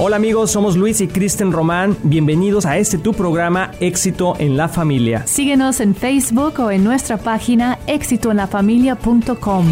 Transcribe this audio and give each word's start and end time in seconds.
Hola 0.00 0.14
amigos, 0.14 0.52
somos 0.52 0.76
Luis 0.76 1.00
y 1.00 1.08
Kristen 1.08 1.50
Román. 1.50 1.96
Bienvenidos 2.04 2.66
a 2.66 2.78
este 2.78 2.98
tu 2.98 3.12
programa 3.12 3.72
Éxito 3.80 4.34
en 4.38 4.56
la 4.56 4.68
Familia. 4.68 5.26
Síguenos 5.26 5.80
en 5.80 5.92
Facebook 5.96 6.60
o 6.60 6.70
en 6.70 6.84
nuestra 6.84 7.16
página 7.16 7.80
éxitoenlafamilia.com. 7.88 9.66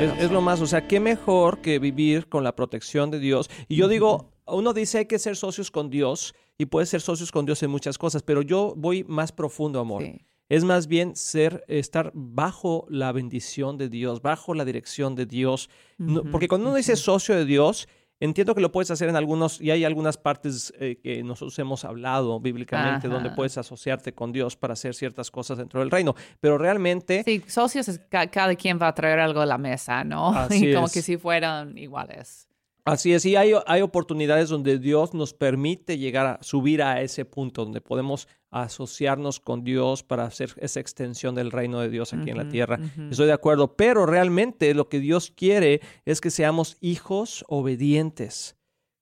Es, 0.00 0.22
es 0.24 0.30
lo 0.30 0.40
más, 0.40 0.62
o 0.62 0.66
sea, 0.66 0.88
qué 0.88 1.00
mejor 1.00 1.60
que 1.60 1.78
vivir 1.78 2.30
con 2.30 2.44
la 2.44 2.56
protección 2.56 3.10
de 3.10 3.18
Dios. 3.18 3.50
Y 3.68 3.76
yo 3.76 3.88
digo, 3.88 4.32
uno 4.46 4.72
dice 4.72 4.96
hay 4.96 5.06
que 5.06 5.18
ser 5.18 5.36
socios 5.36 5.70
con 5.70 5.90
Dios 5.90 6.34
y 6.56 6.64
puedes 6.64 6.88
ser 6.88 7.02
socios 7.02 7.30
con 7.30 7.44
Dios 7.44 7.62
en 7.62 7.70
muchas 7.70 7.98
cosas, 7.98 8.22
pero 8.22 8.40
yo 8.40 8.72
voy 8.74 9.04
más 9.04 9.32
profundo, 9.32 9.80
amor. 9.80 10.02
Sí. 10.02 10.24
Es 10.48 10.64
más 10.64 10.86
bien 10.86 11.14
ser, 11.14 11.62
estar 11.68 12.10
bajo 12.14 12.86
la 12.88 13.12
bendición 13.12 13.76
de 13.76 13.90
Dios, 13.90 14.22
bajo 14.22 14.54
la 14.54 14.64
dirección 14.64 15.14
de 15.14 15.26
Dios. 15.26 15.68
Porque 16.32 16.48
cuando 16.48 16.68
uno 16.68 16.76
dice 16.76 16.96
socio 16.96 17.36
de 17.36 17.44
Dios, 17.44 17.86
entiendo 18.20 18.54
que 18.54 18.60
lo 18.60 18.72
puedes 18.72 18.90
hacer 18.90 19.08
en 19.08 19.16
algunos, 19.16 19.60
y 19.60 19.70
hay 19.70 19.84
algunas 19.84 20.16
partes 20.16 20.72
eh, 20.80 20.98
que 21.02 21.22
nosotros 21.22 21.58
hemos 21.58 21.84
hablado 21.84 22.40
bíblicamente 22.40 23.06
Ajá. 23.06 23.14
donde 23.14 23.30
puedes 23.30 23.56
asociarte 23.58 24.12
con 24.14 24.32
Dios 24.32 24.56
para 24.56 24.72
hacer 24.72 24.94
ciertas 24.94 25.30
cosas 25.30 25.58
dentro 25.58 25.80
del 25.80 25.90
reino. 25.90 26.14
Pero 26.40 26.58
realmente 26.58 27.22
Sí, 27.24 27.42
socios, 27.46 27.88
es 27.88 28.00
ca- 28.08 28.26
cada 28.28 28.54
quien 28.56 28.78
va 28.80 28.88
a 28.88 28.94
traer 28.94 29.18
algo 29.20 29.40
a 29.40 29.46
la 29.46 29.58
mesa, 29.58 30.02
¿no? 30.04 30.28
Así 30.34 30.70
y 30.70 30.74
como 30.74 30.86
es. 30.86 30.92
que 30.92 31.02
si 31.02 31.16
fueran 31.16 31.76
iguales. 31.78 32.47
Así 32.88 33.12
es, 33.12 33.26
y 33.26 33.36
hay, 33.36 33.52
hay 33.66 33.82
oportunidades 33.82 34.48
donde 34.48 34.78
Dios 34.78 35.12
nos 35.12 35.34
permite 35.34 35.98
llegar 35.98 36.26
a 36.26 36.42
subir 36.42 36.82
a 36.82 37.02
ese 37.02 37.26
punto, 37.26 37.64
donde 37.64 37.82
podemos 37.82 38.28
asociarnos 38.50 39.40
con 39.40 39.62
Dios 39.62 40.02
para 40.02 40.24
hacer 40.24 40.54
esa 40.56 40.80
extensión 40.80 41.34
del 41.34 41.50
reino 41.50 41.80
de 41.80 41.90
Dios 41.90 42.14
aquí 42.14 42.30
en 42.30 42.38
la 42.38 42.48
tierra. 42.48 42.80
Estoy 43.10 43.26
de 43.26 43.34
acuerdo, 43.34 43.76
pero 43.76 44.06
realmente 44.06 44.72
lo 44.72 44.88
que 44.88 45.00
Dios 45.00 45.30
quiere 45.30 45.82
es 46.06 46.22
que 46.22 46.30
seamos 46.30 46.78
hijos 46.80 47.44
obedientes, 47.48 48.56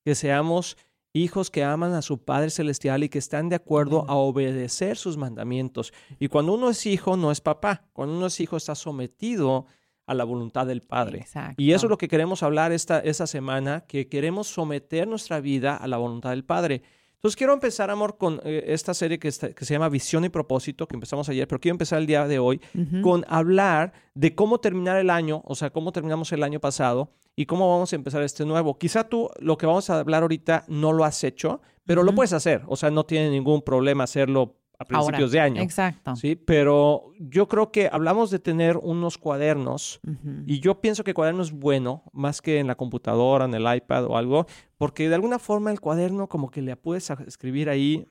que 0.05 0.17
seamos 0.17 0.77
hijos 1.13 1.51
que 1.51 1.63
aman 1.63 1.95
a 1.95 2.03
su 2.03 2.25
Padre 2.25 2.51
Celestial 2.51 3.05
y 3.05 3.09
que 3.09 3.19
están 3.19 3.49
de 3.49 3.57
acuerdo 3.57 4.05
a 4.09 4.17
obedecer 4.17 4.97
sus 4.97 5.17
mandamientos. 5.17 5.93
Y 6.19 6.27
cuando 6.27 6.55
uno 6.55 6.71
es 6.71 6.85
hijo, 6.87 7.17
no 7.17 7.31
es 7.31 7.41
papá. 7.41 7.89
Cuando 7.93 8.17
uno 8.17 8.27
es 8.27 8.41
hijo, 8.41 8.57
está 8.57 8.75
sometido 8.75 9.67
a 10.07 10.15
la 10.15 10.25
voluntad 10.25 10.67
del 10.67 10.83
Padre. 10.83 11.19
Exacto. 11.19 11.61
Y 11.63 11.73
eso 11.73 11.87
es 11.87 11.91
lo 11.91 11.99
que 11.99 12.09
queremos 12.09 12.43
hablar 12.43 12.73
esta, 12.73 13.01
esta 13.01 13.27
semana, 13.27 13.85
que 13.87 14.09
queremos 14.09 14.47
someter 14.47 15.07
nuestra 15.09 15.41
vida 15.41 15.77
a 15.77 15.87
la 15.89 15.97
voluntad 15.97 16.31
del 16.31 16.45
Padre. 16.45 16.83
Entonces 17.15 17.37
quiero 17.37 17.55
empezar, 17.55 17.91
amor, 17.91 18.19
con 18.19 18.41
eh, 18.45 18.65
esta 18.69 18.95
serie 18.95 19.19
que, 19.19 19.27
está- 19.29 19.53
que 19.53 19.65
se 19.65 19.75
llama 19.75 19.89
Visión 19.89 20.25
y 20.25 20.29
Propósito, 20.29 20.87
que 20.87 20.95
empezamos 20.95 21.29
ayer, 21.29 21.49
pero 21.49 21.59
quiero 21.61 21.75
empezar 21.75 21.99
el 21.99 22.07
día 22.07 22.29
de 22.29 22.39
hoy 22.39 22.61
con 23.03 23.25
hablar 23.27 23.93
de 24.15 24.35
cómo 24.35 24.59
terminar 24.61 24.97
el 24.99 25.11
año, 25.11 25.43
o 25.45 25.55
sea, 25.55 25.71
cómo 25.71 25.91
terminamos 25.93 26.31
el 26.33 26.43
año 26.43 26.61
pasado 26.61 27.11
y 27.35 27.47
cómo 27.47 27.69
vamos 27.71 27.93
a 27.93 27.97
empezar 27.97 28.23
este 28.23 28.45
nuevo. 28.45 28.79
Quizá 28.79 29.09
tú 29.09 29.29
lo 29.41 29.57
que 29.59 29.67
vamos 29.67 29.91
a 29.91 29.99
hablar 29.99 30.23
ahorita 30.23 30.65
no 30.69 30.93
lo 30.93 31.05
has 31.05 31.25
hecho, 31.25 31.61
pero 31.85 32.03
lo 32.03 32.15
puedes 32.15 32.33
hacer, 32.33 32.63
o 32.67 32.77
sea, 32.77 32.91
no 32.91 33.05
tiene 33.07 33.31
ningún 33.31 33.63
problema 33.63 34.05
hacerlo 34.05 34.57
a 34.79 34.85
principios 34.85 35.21
Ahora. 35.23 35.31
de 35.33 35.41
año. 35.41 35.63
Exacto. 35.63 36.17
Sí, 36.17 36.37
pero 36.37 37.13
yo 37.19 37.49
creo 37.49 37.71
que 37.73 37.89
hablamos 37.91 38.31
de 38.31 38.39
tener 38.39 38.77
unos 38.77 39.19
cuadernos 39.19 40.01
y 40.47 40.61
yo 40.61 40.81
pienso 40.81 41.03
que 41.05 41.15
cuaderno 41.15 41.43
es 41.43 41.53
bueno, 41.53 42.03
más 42.13 42.43
que 42.43 42.59
en 42.59 42.67
la 42.67 42.75
computadora, 42.75 43.45
en 43.47 43.55
el 43.55 43.77
iPad 43.77 44.05
o 44.07 44.17
algo, 44.17 44.47
porque 44.79 45.09
de 45.09 45.15
alguna 45.15 45.39
forma 45.39 45.71
el 45.71 45.81
cuaderno 45.81 46.29
como 46.29 46.51
que 46.51 46.63
le 46.63 46.77
puedes 46.77 47.11
a- 47.11 47.19
escribir 47.27 47.69
ahí. 47.71 48.07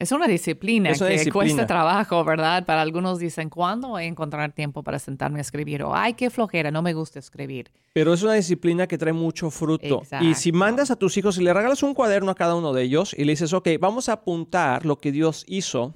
Es 0.00 0.12
una 0.12 0.26
disciplina 0.26 0.88
Es 0.90 1.00
una 1.00 1.08
que 1.10 1.16
disciplina. 1.18 1.32
cuesta 1.44 1.66
trabajo, 1.66 2.24
¿verdad? 2.24 2.64
Para 2.64 2.80
algunos 2.80 3.18
dicen, 3.18 3.50
¿cuándo 3.50 3.88
voy 3.88 4.04
a 4.04 4.06
encontrar 4.06 4.50
tiempo 4.52 4.82
para 4.82 4.98
sentarme 4.98 5.38
a 5.40 5.42
escribir? 5.42 5.82
O, 5.82 5.94
ay, 5.94 6.14
qué 6.14 6.30
flojera, 6.30 6.70
no 6.70 6.80
me 6.80 6.94
gusta 6.94 7.18
escribir. 7.18 7.70
Pero 7.92 8.14
es 8.14 8.22
una 8.22 8.32
disciplina 8.32 8.86
que 8.86 8.96
trae 8.96 9.12
mucho 9.12 9.50
fruto. 9.50 10.02
Y 10.22 10.34
si 10.34 10.52
mandas 10.52 10.90
a 10.90 10.96
tus 10.96 11.18
hijos 11.18 11.36
y 11.36 11.42
le 11.42 11.52
regalas 11.52 11.82
un 11.82 11.92
cuaderno 11.92 12.30
a 12.30 12.34
cada 12.34 12.54
uno 12.54 12.72
de 12.72 12.82
ellos 12.82 13.14
y 13.16 13.24
le 13.24 13.32
dices, 13.32 13.52
ok, 13.52 13.68
vamos 13.78 14.08
a 14.08 14.14
apuntar 14.14 14.86
lo 14.86 14.96
que 14.96 15.12
Dios 15.12 15.44
hizo 15.46 15.94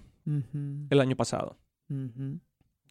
el 0.90 1.00
año 1.00 1.16
pasado. 1.16 1.56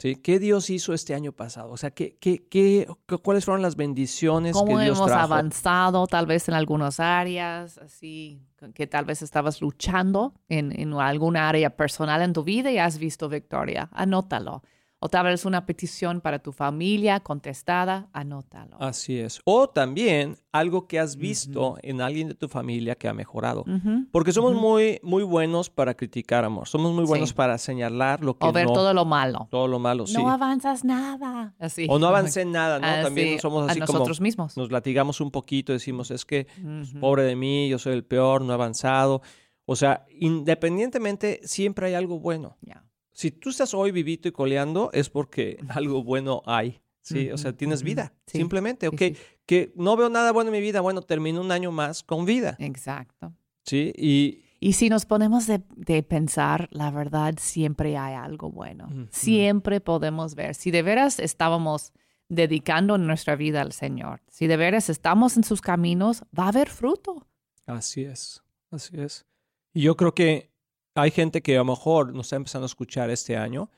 ¿Sí? 0.04 0.16
¿Qué 0.16 0.38
Dios 0.38 0.68
hizo 0.68 0.92
este 0.92 1.14
año 1.14 1.32
pasado? 1.32 1.70
O 1.72 1.78
sea, 1.78 1.90
¿qué, 1.90 2.18
qué, 2.20 2.46
qué, 2.50 2.86
cu- 3.08 3.20
¿cuáles 3.20 3.46
fueron 3.46 3.62
las 3.62 3.74
bendiciones 3.74 4.52
¿Cómo 4.52 4.76
que 4.76 4.82
Dios 4.84 4.98
hemos 4.98 5.06
trajo? 5.10 5.22
avanzado 5.24 6.06
tal 6.06 6.26
vez 6.26 6.46
en 6.48 6.54
algunas 6.54 7.00
áreas, 7.00 7.78
así 7.78 8.42
que 8.74 8.86
tal 8.86 9.06
vez 9.06 9.22
estabas 9.22 9.62
luchando 9.62 10.34
en, 10.50 10.78
en 10.78 10.92
alguna 10.92 11.48
área 11.48 11.70
personal 11.74 12.20
en 12.20 12.34
tu 12.34 12.44
vida 12.44 12.70
y 12.70 12.76
has 12.76 12.98
visto 12.98 13.30
victoria? 13.30 13.88
Anótalo. 13.92 14.62
O 15.06 15.10
tal 15.10 15.26
vez 15.26 15.44
una 15.44 15.66
petición 15.66 16.22
para 16.22 16.38
tu 16.38 16.50
familia 16.50 17.20
contestada, 17.20 18.08
anótalo. 18.14 18.78
Así 18.80 19.18
es. 19.18 19.38
O 19.44 19.68
también 19.68 20.38
algo 20.50 20.86
que 20.88 20.98
has 20.98 21.16
visto 21.18 21.76
en 21.82 22.00
alguien 22.00 22.28
de 22.28 22.34
tu 22.34 22.48
familia 22.48 22.94
que 22.94 23.06
ha 23.06 23.12
mejorado. 23.12 23.66
Porque 24.12 24.32
somos 24.32 24.54
muy, 24.54 25.00
muy 25.02 25.22
buenos 25.22 25.68
para 25.68 25.92
criticar, 25.92 26.42
amor. 26.46 26.68
Somos 26.68 26.94
muy 26.94 27.04
buenos 27.04 27.28
Sí. 27.28 27.34
para 27.34 27.58
señalar 27.58 28.24
lo 28.24 28.38
que 28.38 28.46
O 28.46 28.52
ver 28.52 28.64
no, 28.66 28.72
todo 28.72 28.94
lo 28.94 29.04
malo. 29.04 29.46
todo 29.50 29.68
lo 29.68 29.78
malo, 29.78 30.06
sí. 30.06 30.14
No 30.16 30.30
avanzas 30.30 30.84
nada. 30.86 31.54
Así. 31.58 31.86
O 31.90 31.98
no 31.98 32.06
avancé 32.06 32.46
nada, 32.46 32.78
¿no? 32.78 32.86
Ah, 32.86 33.02
También 33.02 33.38
somos 33.40 33.68
a 33.68 33.72
así 33.72 33.80
como 33.80 33.98
nosotros 33.98 34.22
mismos. 34.22 34.56
nos 34.56 34.72
latigamos 34.72 35.20
un 35.20 35.30
poquito, 35.30 35.74
decimos, 35.74 36.10
es 36.12 36.24
que 36.24 36.46
pues, 36.62 36.94
pobre 36.98 37.24
de 37.24 37.36
mí, 37.36 37.68
yo 37.68 37.78
soy 37.78 37.92
el 37.92 38.04
peor, 38.04 38.40
no 38.40 38.52
he 38.52 38.54
avanzado. 38.54 39.20
O 39.66 39.76
sea, 39.76 40.06
independientemente, 40.18 41.40
siempre 41.44 41.88
hay 41.88 41.94
algo 41.94 42.18
bueno. 42.20 42.56
Ya. 42.62 42.84
Si 43.14 43.30
tú 43.30 43.48
estás 43.48 43.72
hoy 43.72 43.90
vivito 43.92 44.28
y 44.28 44.32
coleando, 44.32 44.90
es 44.92 45.08
porque 45.08 45.58
algo 45.70 46.04
bueno 46.04 46.42
hay. 46.44 46.82
Sí, 47.00 47.30
o 47.30 47.36
sea, 47.38 47.52
tienes 47.54 47.82
vida, 47.82 48.14
Sí, 48.26 48.38
simplemente, 48.38 48.86
sí, 48.88 48.94
ok, 48.94 48.98
sí. 49.14 49.22
que 49.44 49.72
no 49.76 49.94
veo 49.94 50.08
nada 50.08 50.32
bueno 50.32 50.48
en 50.48 50.52
mi 50.52 50.60
vida, 50.62 50.80
bueno, 50.80 51.02
termino 51.02 51.40
un 51.42 51.52
año 51.52 51.70
más 51.70 52.02
con 52.02 52.24
vida, 52.24 52.56
Exacto. 52.58 53.34
¿sí? 53.62 53.92
Y, 53.94 54.42
Y 54.58 54.72
si 54.72 54.88
nos 54.88 55.04
ponemos 55.04 55.46
de, 55.46 55.60
de 55.76 56.02
pensar, 56.02 56.66
la 56.72 56.90
verdad, 56.90 57.34
siempre 57.38 57.98
hay 57.98 58.14
algo 58.14 58.50
bueno. 58.50 58.86
Ujú. 58.90 59.06
Siempre 59.10 59.82
podemos 59.82 60.34
ver. 60.34 60.54
Si 60.54 60.70
de 60.70 60.80
veras 60.82 61.20
estábamos 61.20 61.92
dedicando 62.30 62.96
nuestra 62.96 63.36
vida 63.36 63.60
al 63.60 63.72
Señor, 63.72 64.22
si 64.28 64.46
de 64.46 64.56
veras 64.56 64.88
estamos 64.88 65.36
en 65.36 65.44
sus 65.44 65.60
caminos, 65.60 66.22
va 66.36 66.44
a 66.44 66.48
haber 66.48 66.70
fruto. 66.70 67.26
Así 67.66 68.02
es, 68.04 68.42
así 68.70 68.98
es. 68.98 69.26
Y 69.74 69.82
yo 69.82 69.94
creo 69.98 70.14
que 70.14 70.53
hay 70.94 71.10
gente 71.10 71.42
que 71.42 71.54
a 71.56 71.58
lo 71.58 71.64
mejor 71.64 72.12
nos 72.14 72.26
está 72.26 72.36
empezando 72.36 72.64
a 72.64 72.66
escuchar 72.66 73.10
este 73.10 73.36
año 73.36 73.68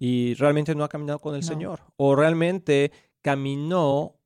y 0.00 0.34
realmente 0.34 0.74
no 0.74 0.84
ha 0.84 0.88
caminado 0.88 1.18
con 1.18 1.34
el 1.34 1.40
No. 1.42 1.46
Señor 1.46 1.80
o 1.96 2.14
realmente 2.16 2.90
caminó 3.22 4.16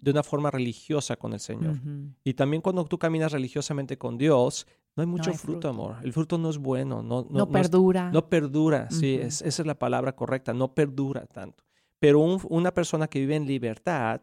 de 0.00 0.10
una 0.12 0.22
forma 0.22 0.50
religiosa 0.50 1.16
con 1.16 1.32
el 1.32 1.40
Señor. 1.40 1.76
Y 2.24 2.34
también 2.34 2.62
cuando 2.62 2.84
tú 2.84 2.98
caminas 2.98 3.32
religiosamente 3.32 3.98
con 3.98 4.16
Dios, 4.16 4.66
no 4.96 5.02
hay 5.02 5.06
mucho 5.06 5.30
hay 5.30 5.36
fruto, 5.36 5.52
fruto. 5.52 5.68
amor. 5.68 5.96
El 6.02 6.12
fruto 6.12 6.38
no 6.38 6.50
es 6.50 6.58
bueno, 6.58 7.02
no, 7.02 7.22
no, 7.28 7.38
No, 7.38 7.44
es- 7.44 7.50
perdura. 7.50 8.10
no 8.12 8.28
perdura, 8.28 8.88
sí, 8.90 9.14
es- 9.14 9.42
esa 9.42 9.62
es 9.62 9.66
la 9.66 9.78
palabra 9.78 10.14
correcta, 10.14 10.52
no 10.54 10.72
perdura 10.74 11.26
tanto. 11.26 11.64
Pero 11.98 12.20
un- 12.20 12.40
una 12.48 12.72
persona 12.72 13.08
que 13.08 13.18
vive 13.20 13.34
en 13.36 13.46
libertad 13.46 14.20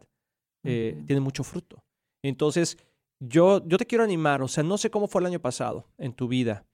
eh, 0.64 1.04
tiene 1.06 1.20
mucho 1.20 1.44
fruto. 1.44 1.84
Entonces, 2.24 2.78
yo, 3.20 3.64
yo 3.68 3.78
te 3.78 3.86
quiero 3.86 4.04
animar, 4.04 4.42
o 4.42 4.48
sea, 4.48 4.64
no 4.64 4.78
sé 4.80 4.90
cómo 4.90 5.08
fue 5.08 5.22
el 5.22 5.28
año 5.28 5.40
pasado 5.40 5.88
en 6.00 6.12
tu 6.14 6.28
vida, 6.28 6.66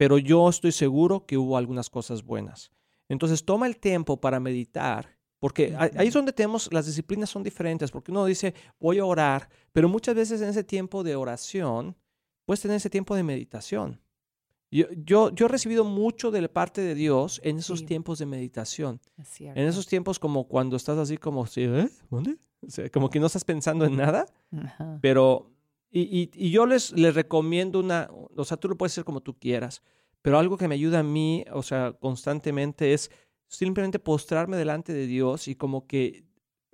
pero 0.00 0.16
yo 0.16 0.48
estoy 0.48 0.72
seguro 0.72 1.26
que 1.26 1.36
hubo 1.36 1.58
algunas 1.58 1.90
cosas 1.90 2.24
buenas. 2.24 2.70
Entonces, 3.06 3.44
toma 3.44 3.66
el 3.66 3.76
tiempo 3.76 4.18
para 4.18 4.40
meditar, 4.40 5.18
porque 5.38 5.74
ahí- 5.78 6.08
es 6.08 6.14
donde 6.14 6.32
tenemos, 6.32 6.72
las 6.72 6.86
disciplinas 6.86 7.28
son 7.28 7.42
diferentes, 7.42 7.90
porque 7.90 8.10
uno 8.10 8.24
dice, 8.24 8.54
voy 8.78 8.98
a 8.98 9.04
orar, 9.04 9.50
pero 9.72 9.90
muchas 9.90 10.14
veces 10.14 10.40
en 10.40 10.48
ese 10.48 10.64
tiempo 10.64 11.02
de 11.02 11.16
oración, 11.16 11.98
puedes 12.46 12.62
tener 12.62 12.78
ese 12.78 12.88
tiempo 12.88 13.14
de 13.14 13.24
meditación. 13.24 14.00
Yo, 14.70 14.86
yo, 15.04 15.34
yo 15.34 15.44
he 15.44 15.48
recibido 15.50 15.84
mucho 15.84 16.30
de 16.30 16.40
la 16.40 16.48
parte 16.48 16.80
de 16.80 16.94
Dios 16.94 17.38
en 17.44 17.58
esos 17.58 17.80
Sí. 17.80 17.84
tiempos 17.86 18.18
de 18.20 18.24
meditación. 18.24 19.02
Es. 19.18 19.38
En 19.42 19.58
esos 19.68 19.86
tiempos 19.86 20.18
como 20.18 20.48
cuando 20.48 20.76
estás 20.76 20.96
así 20.96 21.18
como, 21.18 21.44
sí, 21.46 21.64
¿eh? 21.64 21.90
¿Dónde? 22.08 22.38
O 22.66 22.70
sea, 22.70 22.88
como 22.88 23.10
que 23.10 23.20
no 23.20 23.26
estás 23.26 23.44
pensando 23.44 23.84
en 23.84 23.96
nada, 23.96 24.24
Ajá. 24.50 24.98
pero... 25.02 25.50
Y, 25.92 26.02
y- 26.02 26.30
y 26.46 26.50
yo 26.52 26.66
les, 26.66 26.92
les 26.92 27.12
recomiendo 27.16 27.80
una... 27.80 28.08
O 28.36 28.44
sea, 28.44 28.56
tú 28.56 28.68
lo 28.68 28.78
puedes 28.78 28.92
hacer 28.92 29.04
como 29.04 29.20
tú 29.22 29.36
quieras, 29.36 29.82
pero 30.22 30.38
algo 30.38 30.56
que 30.56 30.68
me 30.68 30.74
ayuda 30.74 31.00
a 31.00 31.02
mí, 31.02 31.44
o 31.52 31.62
sea, 31.62 31.92
constantemente 31.98 32.92
es 32.92 33.10
simplemente 33.48 33.98
postrarme 33.98 34.56
delante 34.56 34.92
de 34.92 35.06
Dios 35.06 35.48
y 35.48 35.54
como 35.56 35.86
que 35.86 36.24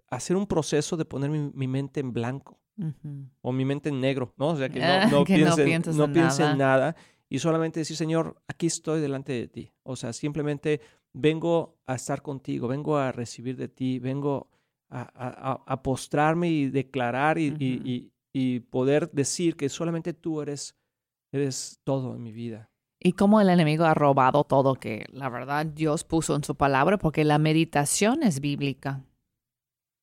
hacer 0.08 0.36
un 0.36 0.46
proceso 0.46 0.96
de 0.96 1.04
poner 1.04 1.30
mi, 1.30 1.50
mi 1.54 1.66
mente 1.66 2.00
en 2.00 2.12
blanco 2.12 2.60
Ujú. 2.78 3.28
o 3.40 3.52
mi 3.52 3.64
mente 3.64 3.88
en 3.88 4.00
negro, 4.00 4.34
¿no? 4.36 4.48
O 4.48 4.56
sea, 4.56 4.68
que 4.68 4.80
no, 4.80 4.86
Ah, 4.86 5.06
no, 5.10 5.24
que 5.24 5.38
no 5.38 5.56
no 5.56 6.04
en 6.04 6.12
piense 6.12 6.42
en 6.44 6.58
nada. 6.58 6.94
y 7.28 7.38
solamente 7.38 7.80
decir, 7.80 7.96
Señor, 7.96 8.36
aquí 8.46 8.66
estoy 8.66 9.00
delante 9.00 9.32
de 9.32 9.48
ti. 9.48 9.72
O 9.82 9.96
sea, 9.96 10.12
simplemente 10.12 10.80
vengo 11.12 11.78
a 11.86 11.94
estar 11.94 12.22
contigo, 12.22 12.68
vengo 12.68 12.96
a 12.98 13.10
recibir 13.10 13.56
de 13.56 13.68
ti, 13.68 13.98
vengo 13.98 14.50
a, 14.90 15.00
a- 15.02 15.62
a- 15.66 15.82
postrarme 15.82 16.48
y 16.50 16.68
declarar 16.68 17.38
y, 17.38 17.46
y- 17.58 17.74
Ujú. 17.76 17.88
y- 17.88 18.12
y 18.38 18.60
poder 18.60 19.10
decir 19.12 19.56
que 19.56 19.68
solamente 19.70 20.12
tú 20.12 20.42
eres, 20.42 20.76
eres 21.32 21.80
todo 21.84 22.14
en 22.14 22.22
mi 22.22 22.32
vida. 22.32 22.70
Y 23.06 23.12
cómo 23.12 23.40
el 23.40 23.48
enemigo 23.48 23.84
ha 23.84 23.94
robado 23.94 24.42
todo 24.42 24.74
que 24.74 25.06
la 25.12 25.28
verdad 25.28 25.64
Dios 25.64 26.02
puso 26.02 26.34
en 26.34 26.42
su 26.42 26.56
palabra, 26.56 26.98
porque 26.98 27.24
la 27.24 27.38
meditación 27.38 28.24
es 28.24 28.40
bíblica. 28.40 29.00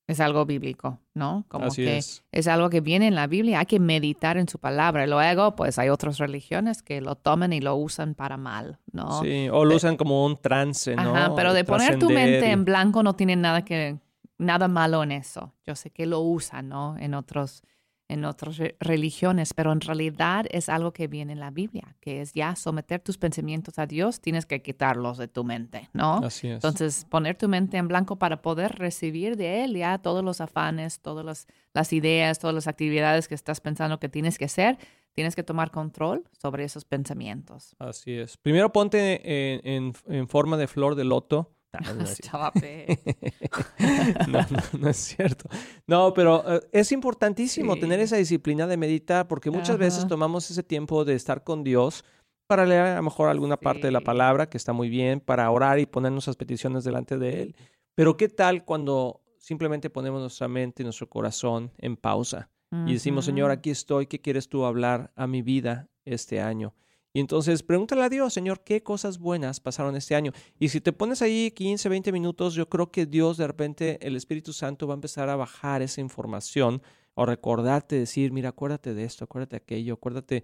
es 0.08 0.22
algo 0.22 0.46
bíblico, 0.46 1.00
¿no? 1.14 1.44
Como 1.50 1.70
que 1.70 1.98
es. 1.98 2.48
algo 2.48 2.70
que 2.70 2.80
viene 2.80 3.08
en 3.08 3.16
la 3.16 3.28
Biblia, 3.28 3.60
hay 3.60 3.66
que 3.66 3.82
meditar 3.82 4.38
en 4.38 4.48
su 4.48 4.58
palabra. 4.58 5.06
Luego, 5.06 5.54
pues 5.58 5.80
hay 5.80 5.90
otras 5.90 6.18
religiones 6.18 6.82
que 6.82 7.02
lo 7.02 7.16
toman 7.16 7.52
y 7.52 7.60
lo 7.60 7.76
usan 7.76 8.16
para 8.16 8.38
mal, 8.38 8.80
¿no? 8.94 9.22
Sí, 9.22 9.50
o 9.52 9.66
lo 9.66 9.76
usan 9.76 9.98
como 9.98 10.26
un 10.26 10.38
trance, 10.38 10.96
¿no? 10.96 11.14
Ajá, 11.14 11.36
pero 11.36 11.52
de 11.52 11.66
poner 11.66 12.00
tu 12.00 12.10
mente 12.10 12.52
en 12.52 12.64
blanco 12.64 13.04
no 13.04 13.18
tiene 13.18 13.36
nada 13.36 13.66
que 13.66 13.98
nada 14.38 14.70
malo 14.70 15.04
en 15.04 15.12
eso. 15.12 15.52
Yo 15.66 15.76
sé 15.76 15.90
que 15.90 16.06
lo 16.06 16.22
usan, 16.22 16.70
¿no? 16.70 16.96
En 16.98 17.16
otros 17.16 17.64
en 18.08 18.26
otras 18.26 18.58
religiones, 18.80 19.54
pero 19.54 19.72
en 19.72 19.82
realidad 19.82 20.46
es 20.52 20.70
algo 20.70 20.92
que 20.92 21.08
viene 21.08 21.34
en 21.34 21.40
la 21.40 21.52
Biblia, 21.52 21.96
que 22.00 22.22
es 22.22 22.34
ya 22.34 22.56
someter 22.56 23.00
tus 23.00 23.18
pensamientos 23.18 23.80
a 23.80 23.86
Dios, 23.86 24.20
tienes 24.20 24.46
que 24.46 24.62
quitarlos 24.62 25.18
de 25.18 25.28
tu 25.28 25.44
mente, 25.44 25.90
¿no? 25.94 26.18
Así 26.18 26.48
es. 26.48 26.56
Entonces, 26.56 27.06
poner 27.10 27.38
tu 27.38 27.48
mente 27.48 27.78
en 27.78 27.88
blanco 27.88 28.18
para 28.18 28.42
poder 28.42 28.76
recibir 28.76 29.38
de 29.38 29.64
Él 29.64 29.76
ya 29.76 29.98
todos 29.98 30.24
los 30.24 30.42
afanes, 30.42 31.00
todas 31.00 31.48
las, 31.74 31.94
ideas, 31.94 32.40
todas 32.40 32.54
las 32.54 32.68
actividades 32.68 33.28
que 33.28 33.36
estás 33.36 33.62
pensando 33.62 34.00
que 34.00 34.10
tienes 34.10 34.38
que 34.38 34.46
hacer, 34.46 34.78
tienes 35.14 35.36
que 35.36 35.44
tomar 35.44 35.72
control 35.72 36.24
sobre 36.32 36.66
esos 36.66 36.86
pensamientos. 36.86 37.76
Así 37.80 38.14
es. 38.14 38.38
Primero 38.38 38.72
ponte 38.72 39.66
en, 39.76 39.94
en 40.08 40.28
forma 40.28 40.58
de 40.58 40.68
flor 40.68 40.96
de 40.96 41.06
loto 41.06 41.52
no, 44.28 44.40
no, 44.80 44.90
es 44.90 44.98
cierto. 44.98 45.50
No, 45.88 46.14
pero 46.14 46.44
eh, 46.48 46.62
es 46.72 46.92
importantísimo 46.92 47.76
tener 47.78 48.00
esa 48.00 48.18
disciplina 48.18 48.68
de 48.68 48.78
meditar 48.78 49.28
porque 49.28 49.52
muchas 49.52 49.78
veces 49.78 50.08
tomamos 50.08 50.50
ese 50.50 50.64
tiempo 50.64 51.06
de 51.06 51.16
estar 51.16 51.44
con 51.44 51.64
Dios 51.64 52.04
para 52.48 52.66
leer 52.66 52.82
a 52.82 52.96
lo 52.98 53.04
mejor 53.04 53.30
alguna 53.30 53.58
parte 53.58 53.88
de 53.88 53.92
la 53.92 54.02
palabra 54.02 54.50
que 54.50 54.58
está 54.58 54.74
muy 54.74 54.90
bien, 54.90 55.20
para 55.20 55.50
orar 55.50 55.80
y 55.80 55.86
poner 55.86 56.12
nuestras 56.12 56.36
peticiones 56.36 56.84
delante 56.84 57.18
de 57.18 57.42
Él. 57.42 57.56
Pero 57.96 58.18
¿qué 58.18 58.30
tal 58.30 58.66
cuando 58.66 59.22
simplemente 59.38 59.90
ponemos 59.90 60.22
nuestra 60.22 60.48
mente 60.48 60.84
y 60.84 60.86
nuestro 60.86 61.10
corazón 61.10 61.72
en 61.78 61.98
pausa 61.98 62.50
y 62.88 62.94
decimos, 62.94 63.26
Señor, 63.26 63.52
aquí 63.52 63.70
estoy, 63.70 64.08
¿qué 64.08 64.20
quieres 64.20 64.50
tú 64.50 64.66
hablar 64.66 65.12
a 65.16 65.28
mi 65.28 65.44
vida 65.44 65.90
este 66.06 66.42
año? 66.42 66.74
Y 67.16 67.20
entonces 67.20 67.62
pregúntale 67.62 68.04
a 68.04 68.10
Dios, 68.10 68.34
Señor, 68.34 68.64
¿qué 68.64 68.82
cosas 68.82 69.20
buenas 69.20 69.60
pasaron 69.60 69.96
este 69.96 70.16
año? 70.16 70.32
Y 70.58 70.70
si 70.70 70.82
te 70.82 70.92
pones 70.92 71.22
ahí 71.22 71.52
15, 71.52 71.88
20 71.88 72.12
minutos, 72.12 72.56
yo 72.56 72.68
creo 72.68 72.92
que 72.92 73.06
Dios 73.06 73.38
de 73.38 73.46
repente, 73.46 74.00
el 74.06 74.16
Espíritu 74.16 74.52
Santo 74.52 74.88
va 74.88 74.96
a 74.96 74.96
empezar 74.96 75.30
a 75.30 75.36
bajar 75.36 75.84
esa 75.84 76.02
información 76.02 76.82
o 77.14 77.28
recordarte, 77.28 77.96
decir, 77.98 78.32
mira, 78.32 78.50
acuérdate 78.50 78.96
de 78.96 79.04
esto, 79.04 79.26
acuérdate 79.26 79.58
de 79.58 79.62
aquello, 79.62 79.94
acuérdate. 79.94 80.44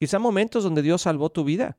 Quizá 0.00 0.18
momentos 0.18 0.64
donde 0.64 0.82
Dios 0.82 1.02
salvó 1.02 1.30
tu 1.30 1.44
vida. 1.44 1.78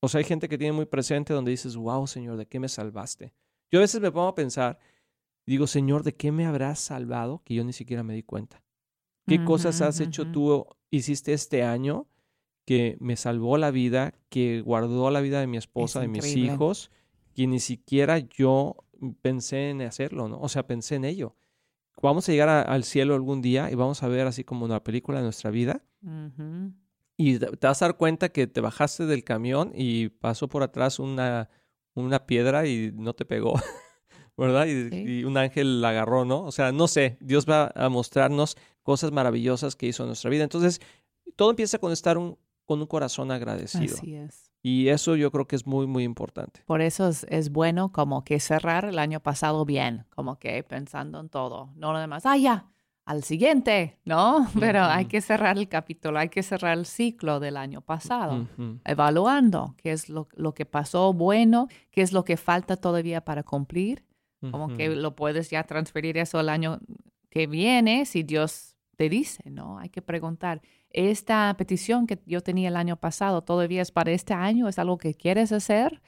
O 0.00 0.08
sea, 0.08 0.18
hay 0.18 0.24
gente 0.24 0.50
que 0.50 0.58
tiene 0.58 0.72
muy 0.72 0.84
presente 0.84 1.32
donde 1.32 1.50
dices, 1.50 1.74
wow, 1.74 2.06
Señor, 2.06 2.36
¿de 2.36 2.46
qué 2.46 2.60
me 2.60 2.68
salvaste? 2.68 3.32
Yo 3.70 3.80
a 3.80 3.82
veces 3.82 4.02
me 4.02 4.12
pongo 4.12 4.28
a 4.28 4.34
pensar, 4.34 4.78
digo, 5.46 5.66
Señor, 5.66 6.02
¿de 6.02 6.14
qué 6.14 6.30
me 6.30 6.44
habrás 6.44 6.78
salvado 6.78 7.42
que 7.42 7.54
yo 7.54 7.64
ni 7.64 7.72
siquiera 7.72 8.02
me 8.02 8.14
di 8.14 8.22
cuenta? 8.22 8.62
¿Qué 9.26 9.44
cosas 9.44 9.82
has 9.82 10.00
hecho 10.00 10.30
tú, 10.30 10.66
hiciste 10.90 11.34
este 11.34 11.62
año? 11.62 12.06
Que 12.68 12.98
me 13.00 13.16
salvó 13.16 13.56
la 13.56 13.70
vida, 13.70 14.12
que 14.28 14.60
guardó 14.60 15.10
la 15.10 15.22
vida 15.22 15.40
de 15.40 15.46
mi 15.46 15.56
esposa, 15.56 16.00
de 16.00 16.08
mis 16.08 16.36
hijos, 16.36 16.90
que 17.32 17.46
ni 17.46 17.60
siquiera 17.60 18.18
yo 18.18 18.76
pensé 19.22 19.70
en 19.70 19.80
hacerlo, 19.80 20.28
¿no? 20.28 20.38
O 20.38 20.50
sea, 20.50 20.66
pensé 20.66 20.96
en 20.96 21.06
ello. 21.06 21.34
Vamos 22.02 22.28
a 22.28 22.32
llegar 22.32 22.50
al 22.50 22.84
cielo 22.84 23.14
algún 23.14 23.40
día 23.40 23.70
y 23.70 23.74
vamos 23.74 24.02
a 24.02 24.08
ver 24.08 24.26
así 24.26 24.44
como 24.44 24.66
una 24.66 24.84
película 24.84 25.16
de 25.16 25.24
nuestra 25.24 25.50
vida. 25.50 25.82
Y 27.16 27.38
te 27.38 27.66
vas 27.66 27.80
a 27.80 27.86
dar 27.86 27.96
cuenta 27.96 28.28
que 28.28 28.46
te 28.46 28.60
bajaste 28.60 29.06
del 29.06 29.24
camión 29.24 29.72
y 29.74 30.10
pasó 30.10 30.46
por 30.46 30.62
atrás 30.62 30.98
una, 30.98 31.48
una 31.94 32.26
piedra 32.26 32.66
y 32.66 32.92
no 32.94 33.14
te 33.14 33.24
pegó, 33.24 33.54
¿verdad? 34.36 34.66
Y, 34.66 34.94
y, 34.94 35.24
un 35.24 35.38
ángel 35.38 35.80
la 35.80 35.88
agarró, 35.88 36.26
¿no? 36.26 36.42
O 36.44 36.52
sea, 36.52 36.70
no 36.70 36.86
sé, 36.86 37.16
Dios 37.22 37.46
va 37.48 37.72
a 37.74 37.88
mostrarnos 37.88 38.58
cosas 38.82 39.10
maravillosas 39.10 39.74
que 39.74 39.86
hizo 39.86 40.02
en 40.02 40.08
nuestra 40.08 40.28
vida. 40.28 40.44
Entonces, 40.44 40.82
todo 41.34 41.48
empieza 41.48 41.78
con 41.78 41.92
estar 41.92 42.18
un, 42.18 42.36
con 42.68 42.80
un 42.82 42.86
corazón 42.86 43.30
agradecido. 43.30 43.96
Así 43.96 44.14
es. 44.14 44.52
Y 44.62 44.88
eso 44.88 45.16
yo 45.16 45.32
creo 45.32 45.48
que 45.48 45.56
es 45.56 45.66
muy, 45.66 45.86
muy 45.86 46.04
importante. 46.04 46.60
Por 46.66 46.82
eso 46.82 47.08
es, 47.08 47.50
bueno 47.50 47.92
como 47.92 48.24
que 48.24 48.38
cerrar 48.40 48.84
el 48.84 48.98
año 48.98 49.20
pasado 49.20 49.64
bien, 49.64 50.04
como 50.10 50.38
que 50.38 50.62
pensando 50.64 51.18
en 51.18 51.30
todo, 51.30 51.72
no 51.76 51.94
lo 51.94 51.98
demás, 51.98 52.26
ah, 52.26 52.36
ya, 52.36 52.66
al 53.06 53.22
siguiente, 53.22 53.98
¿no? 54.04 54.46
Pero 54.60 54.84
hay 54.84 55.06
que 55.06 55.22
cerrar 55.22 55.56
el 55.56 55.66
capítulo, 55.66 56.18
hay 56.18 56.28
que 56.28 56.42
cerrar 56.42 56.76
el 56.76 56.84
ciclo 56.84 57.40
del 57.40 57.56
año 57.56 57.80
pasado, 57.80 58.46
evaluando 58.84 59.74
qué 59.78 59.92
es 59.92 60.10
lo, 60.10 60.28
lo, 60.34 60.52
que 60.52 60.66
pasó 60.66 61.14
bueno, 61.14 61.68
qué 61.90 62.02
es 62.02 62.12
lo 62.12 62.22
que 62.26 62.36
falta 62.36 62.76
todavía 62.76 63.24
para 63.24 63.44
cumplir, 63.44 64.04
como 64.50 64.76
que 64.76 64.90
lo 64.90 65.16
puedes 65.16 65.48
ya 65.48 65.62
transferir 65.64 66.18
eso 66.18 66.38
al 66.38 66.50
año 66.50 66.80
que 67.30 67.46
viene 67.46 68.04
si 68.04 68.24
Dios 68.24 68.76
te 68.98 69.08
dice, 69.08 69.48
¿no? 69.48 69.78
Hay 69.78 69.88
que 69.88 70.02
preguntar 70.02 70.60
esta 70.90 71.54
petición 71.56 72.06
que 72.06 72.18
yo 72.26 72.40
tenía 72.40 72.68
el 72.68 72.76
año 72.76 72.96
pasado 72.96 73.42
todavía 73.42 73.82
es 73.82 73.90
para 73.90 74.12
este 74.12 74.34
año, 74.34 74.68
es 74.68 74.78
algo 74.78 74.98
que 74.98 75.14
quieres 75.14 75.52
hacer. 75.52 76.00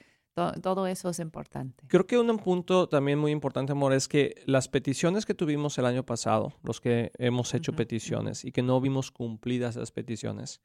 Todo, 0.62 0.86
eso 0.86 1.10
es 1.10 1.18
importante. 1.18 1.84
Creo 1.88 2.06
que 2.06 2.16
un 2.16 2.38
punto 2.38 2.88
también 2.88 3.18
muy 3.18 3.30
importante, 3.30 3.72
amor, 3.72 3.92
es 3.92 4.08
que 4.08 4.42
las 4.46 4.68
peticiones 4.68 5.26
que 5.26 5.34
tuvimos 5.34 5.76
el 5.76 5.84
año 5.84 6.06
pasado, 6.06 6.54
los 6.62 6.80
que 6.80 7.10
hemos 7.18 7.52
hecho 7.52 7.74
peticiones 7.74 8.44
y 8.46 8.52
que 8.52 8.62
no 8.62 8.80
vimos 8.80 9.10
cumplidas 9.10 9.76
esas 9.76 9.92
peticiones, 9.92 10.62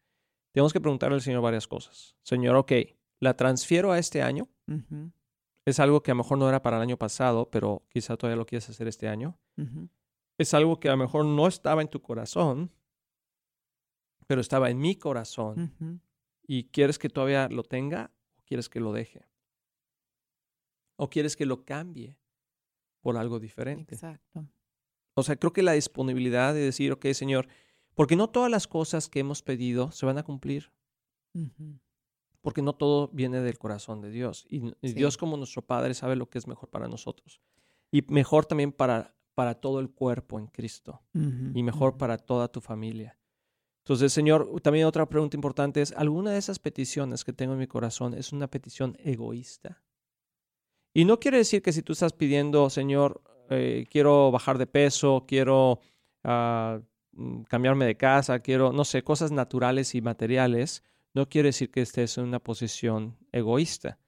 tenemos 0.54 0.72
que 0.72 0.80
preguntarle 0.80 1.16
al 1.16 1.22
Señor 1.22 1.42
varias 1.42 1.68
cosas. 1.68 2.16
Señor, 2.24 2.56
ok, 2.56 2.72
¿la 3.20 3.36
transfiero 3.36 3.92
a 3.92 4.00
este 4.00 4.22
año? 4.22 4.48
Es 5.66 5.80
algo 5.82 6.02
que 6.02 6.12
a 6.12 6.14
lo 6.14 6.20
mejor 6.20 6.38
no 6.38 6.48
era 6.48 6.62
para 6.62 6.78
el 6.78 6.84
año 6.84 6.98
pasado, 6.98 7.50
pero 7.50 7.84
quizá 7.90 8.16
todavía 8.16 8.38
lo 8.38 8.46
quieres 8.46 8.70
hacer 8.70 8.88
este 8.88 9.10
año. 9.10 9.38
Es 10.38 10.54
algo 10.54 10.80
que 10.80 10.88
a 10.88 10.92
lo 10.92 10.98
mejor 10.98 11.26
no 11.26 11.48
estaba 11.48 11.82
en 11.82 11.90
tu 11.90 12.02
corazón, 12.02 12.72
pero 14.28 14.42
estaba 14.42 14.70
en 14.70 14.80
mi 14.80 14.96
corazón. 14.96 16.02
¿Y 16.48 16.66
quieres 16.66 17.00
que 17.00 17.10
todavía 17.10 17.48
lo 17.50 17.64
tenga 17.64 18.12
o 18.38 18.44
quieres 18.44 18.70
que 18.70 18.80
lo 18.80 18.94
deje? 18.94 19.26
¿O 20.98 21.10
quieres 21.10 21.36
que 21.36 21.46
lo 21.46 21.66
cambie 21.66 22.18
por 23.02 23.18
algo 23.18 23.40
diferente? 23.40 23.96
Exacto. 23.96 24.48
O 25.16 25.24
sea, 25.24 25.38
creo 25.38 25.54
que 25.54 25.64
la 25.64 25.74
disponibilidad 25.74 26.54
de 26.54 26.60
decir, 26.60 26.92
ok, 26.92 27.06
Señor, 27.14 27.48
porque 27.96 28.16
no 28.16 28.30
todas 28.30 28.52
las 28.52 28.68
cosas 28.68 29.08
que 29.10 29.20
hemos 29.20 29.42
pedido 29.42 29.92
se 29.92 30.06
van 30.06 30.18
a 30.18 30.24
cumplir. 30.24 30.72
Porque 32.42 32.62
no 32.62 32.76
todo 32.76 33.10
viene 33.10 33.42
del 33.42 33.58
corazón 33.58 34.02
de 34.02 34.10
Dios. 34.10 34.46
Y, 34.50 34.72
Dios 34.82 35.18
como 35.18 35.38
nuestro 35.38 35.62
Padre 35.62 35.94
sabe 35.94 36.16
lo 36.16 36.30
que 36.30 36.38
es 36.38 36.48
mejor 36.48 36.70
para 36.70 36.88
nosotros. 36.88 37.42
Y 37.92 38.04
mejor 38.10 38.46
también 38.46 38.72
para, 38.72 39.16
para 39.34 39.56
todo 39.56 39.80
el 39.80 39.90
cuerpo 39.90 40.40
en 40.40 40.48
Cristo. 40.48 41.02
Y 41.14 41.64
mejor 41.64 41.98
para 41.98 42.18
toda 42.18 42.50
tu 42.50 42.62
familia. 42.62 43.18
Entonces, 43.86 44.14
Señor, 44.14 44.50
también 44.64 44.88
otra 44.88 45.06
pregunta 45.06 45.38
importante 45.38 45.80
es, 45.80 45.92
¿alguna 45.92 46.32
de 46.32 46.40
esas 46.40 46.58
peticiones 46.58 47.24
que 47.24 47.34
tengo 47.34 47.54
en 47.54 47.60
mi 47.60 47.68
corazón 47.68 48.16
es 48.16 48.34
una 48.34 48.48
petición 48.48 48.98
egoísta? 48.98 49.84
Y 50.92 51.06
no 51.06 51.20
quiere 51.20 51.38
decir 51.38 51.62
que 51.62 51.72
si 51.72 51.84
tú 51.84 51.94
estás 51.94 52.12
pidiendo, 52.12 52.72
Señor, 52.72 53.22
eh, 53.52 53.86
quiero 53.92 54.32
bajar 54.32 54.58
de 54.58 54.66
peso, 54.66 55.26
quiero 55.28 55.82
ah, 56.24 56.80
mm, 57.12 57.44
cambiarme 57.44 57.86
de 57.86 57.96
casa, 57.96 58.40
quiero, 58.40 58.74
no 58.74 58.86
sé, 58.86 59.04
cosas 59.04 59.32
naturales 59.32 59.94
y 59.94 60.02
materiales, 60.02 60.82
no 61.14 61.30
quiere 61.30 61.50
decir 61.50 61.70
que 61.70 61.84
estés 61.84 62.18
en 62.18 62.24
una 62.24 62.40
posición 62.40 63.16
egoísta. 63.32 64.00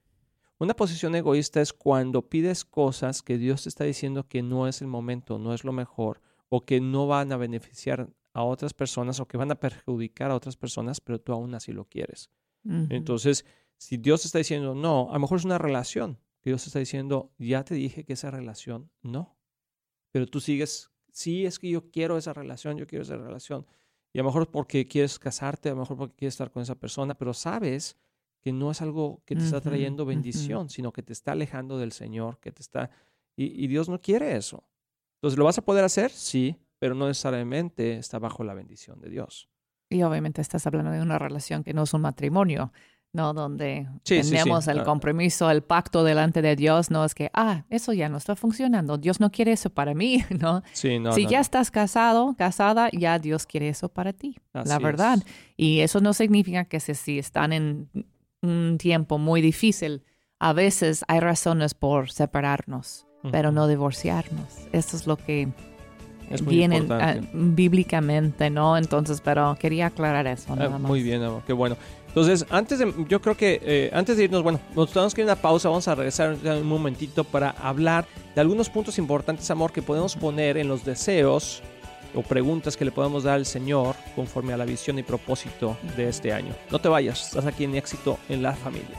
Una 0.57 0.75
posición 0.75 1.13
egoísta 1.13 1.61
es 1.61 1.71
cuando 1.71 2.27
pides 2.27 2.65
cosas 2.65 3.21
que 3.21 3.37
Dios 3.37 3.61
te 3.61 3.69
está 3.69 3.83
diciendo 3.83 4.27
que 4.27 4.41
no 4.41 4.67
es 4.67 4.81
el 4.81 4.87
momento, 4.87 5.37
no 5.37 5.53
es 5.53 5.63
lo 5.63 5.71
mejor, 5.71 6.19
o 6.49 6.65
que 6.65 6.81
no 6.81 7.05
van 7.05 7.31
a 7.31 7.37
beneficiar 7.37 8.09
a 8.37 8.43
otras 8.43 8.71
personas 8.71 9.19
o 9.19 9.27
que 9.27 9.35
van 9.35 9.49
a 9.49 9.55
perjudicar 9.55 10.29
a 10.29 10.35
otras 10.35 10.55
personas, 10.55 11.01
pero 11.01 11.19
tú 11.19 11.33
aún 11.33 11.55
así 11.55 11.71
lo 11.71 11.85
quieres. 11.85 12.29
Entonces, 12.63 13.45
si 13.77 13.97
Dios 13.97 14.25
está 14.25 14.37
diciendo 14.37 14.75
no, 14.75 15.09
a 15.09 15.13
lo 15.13 15.21
mejor 15.21 15.39
es 15.39 15.45
una 15.45 15.57
relación. 15.57 16.19
Dios 16.43 16.67
está 16.67 16.77
diciendo, 16.77 17.33
ya 17.39 17.63
te 17.63 17.73
dije 17.73 18.05
que 18.05 18.13
esa 18.13 18.29
relación 18.29 18.91
no. 19.01 19.39
Pero 20.11 20.27
tú 20.27 20.39
sigues, 20.39 20.91
sí, 21.11 21.47
es 21.47 21.57
que 21.57 21.67
yo 21.71 21.89
quiero 21.89 22.15
esa 22.15 22.31
relación, 22.31 22.77
yo 22.77 22.85
quiero 22.85 23.01
esa 23.01 23.17
relación. 23.17 23.65
Y 24.13 24.19
a 24.19 24.21
lo 24.21 24.29
mejor 24.29 24.51
porque 24.51 24.87
quieres 24.87 25.17
casarte, 25.17 25.69
a 25.69 25.71
lo 25.73 25.79
mejor 25.79 25.97
porque 25.97 26.15
quieres 26.15 26.35
estar 26.35 26.51
con 26.51 26.61
esa 26.61 26.75
persona, 26.75 27.15
pero 27.15 27.33
sabes 27.33 27.97
que 28.39 28.51
no 28.51 28.69
es 28.69 28.83
algo 28.83 29.23
que 29.25 29.35
te 29.35 29.43
está 29.43 29.61
trayendo 29.61 30.05
bendición, 30.05 30.69
sino 30.69 30.93
que 30.93 31.01
te 31.01 31.13
está 31.13 31.31
alejando 31.31 31.79
del 31.79 31.91
Señor, 31.91 32.39
que 32.39 32.51
te 32.51 32.61
está... 32.61 32.91
Y, 33.35 33.63
y 33.63 33.65
Dios 33.65 33.89
no 33.89 33.99
quiere 33.99 34.35
eso. 34.35 34.63
Entonces, 35.15 35.39
¿lo 35.39 35.45
vas 35.45 35.57
a 35.57 35.65
poder 35.65 35.83
hacer? 35.83 36.11
Sí, 36.11 36.55
pero 36.79 36.95
no 36.95 37.07
necesariamente 37.07 37.97
está 37.97 38.19
bajo 38.19 38.43
la 38.43 38.53
bendición 38.53 38.99
de 38.99 39.09
Dios. 39.09 39.49
Y 39.89 40.03
obviamente 40.03 40.41
estás 40.41 40.67
hablando 40.67 40.91
de 40.91 41.01
una 41.01 41.17
relación 41.17 41.63
que 41.63 41.73
no 41.73 41.83
es 41.83 41.93
un 41.93 42.01
matrimonio, 42.01 42.73
¿no? 43.13 43.33
Donde 43.33 43.87
tenemos 44.03 44.67
el 44.67 44.79
ah. 44.79 44.83
compromiso, 44.83 45.49
el 45.49 45.63
pacto 45.63 46.03
delante 46.03 46.41
de 46.41 46.55
Dios, 46.55 46.91
no 46.91 47.05
es 47.05 47.15
que, 47.15 47.29
ah, 47.33 47.63
eso 47.69 47.93
ya 47.93 48.09
no 48.09 48.17
está 48.17 48.35
funcionando, 48.35 48.97
Dios 48.97 49.19
no 49.19 49.31
quiere 49.31 49.53
eso 49.53 49.69
para 49.69 49.93
mí, 49.93 50.23
¿no? 50.39 50.61
Sí, 50.73 50.99
no, 50.99 51.13
si 51.13 51.25
ya 51.25 51.39
estás 51.39 51.71
casado, 51.71 52.35
casada, 52.37 52.89
ya 52.91 53.17
Dios 53.17 53.45
quiere 53.45 53.69
eso 53.69 53.89
para 53.89 54.13
ti, 54.13 54.37
la 54.53 54.77
verdad. 54.79 55.19
Y 55.55 55.79
eso 55.79 56.01
no 56.01 56.13
significa 56.13 56.65
que 56.65 56.79
si 56.79 57.17
están 57.17 57.53
en 57.53 57.89
un 58.41 58.77
tiempo 58.77 59.17
muy 59.17 59.41
difícil, 59.41 60.03
a 60.39 60.53
veces 60.53 61.03
hay 61.07 61.19
razones 61.19 61.73
por 61.73 62.11
separarnos, 62.11 63.07
pero 63.31 63.51
no 63.51 63.67
divorciarnos. 63.67 64.67
Eso 64.71 64.95
es 64.95 65.07
lo 65.07 65.17
que 65.17 65.49
vienen 66.41 66.91
ah, 66.91 67.15
bíblicamente, 67.33 68.49
¿no? 68.49 68.77
Entonces, 68.77 69.21
pero 69.21 69.57
quería 69.59 69.87
aclarar 69.87 70.27
eso. 70.27 70.55
Ah, 70.59 70.69
muy 70.77 71.01
bien, 71.01 71.23
amor, 71.23 71.41
qué 71.45 71.53
bueno. 71.53 71.77
Entonces, 72.07 72.45
antes 72.49 72.79
de, 72.79 72.91
yo 73.07 73.21
creo 73.21 73.37
que 73.37 73.61
eh, 73.63 73.91
antes 73.93 74.17
de 74.17 74.23
irnos, 74.23 74.41
bueno, 74.41 74.59
nos 74.75 74.91
tenemos 74.91 75.13
que 75.13 75.21
ir 75.21 75.29
a 75.29 75.33
una 75.33 75.41
pausa, 75.41 75.69
vamos 75.69 75.87
a 75.87 75.95
regresar 75.95 76.35
un 76.43 76.67
momentito 76.67 77.23
para 77.23 77.51
hablar 77.51 78.05
de 78.33 78.41
algunos 78.41 78.69
puntos 78.69 78.97
importantes, 78.97 79.49
amor, 79.51 79.71
que 79.71 79.81
podemos 79.81 80.15
poner 80.15 80.57
en 80.57 80.67
los 80.67 80.83
deseos 80.83 81.61
o 82.15 82.23
preguntas 82.23 82.75
que 82.75 82.85
le 82.85 82.91
podemos 82.91 83.23
dar 83.23 83.35
al 83.35 83.45
Señor 83.45 83.95
conforme 84.15 84.53
a 84.53 84.57
la 84.57 84.65
visión 84.65 84.97
y 84.97 85.03
propósito 85.03 85.77
de 85.95 86.09
este 86.09 86.33
año. 86.33 86.53
No 86.71 86.79
te 86.79 86.87
vayas, 86.87 87.27
estás 87.27 87.45
aquí 87.45 87.65
en 87.65 87.75
éxito 87.75 88.17
en 88.29 88.41
la 88.41 88.53
familia. 88.53 88.97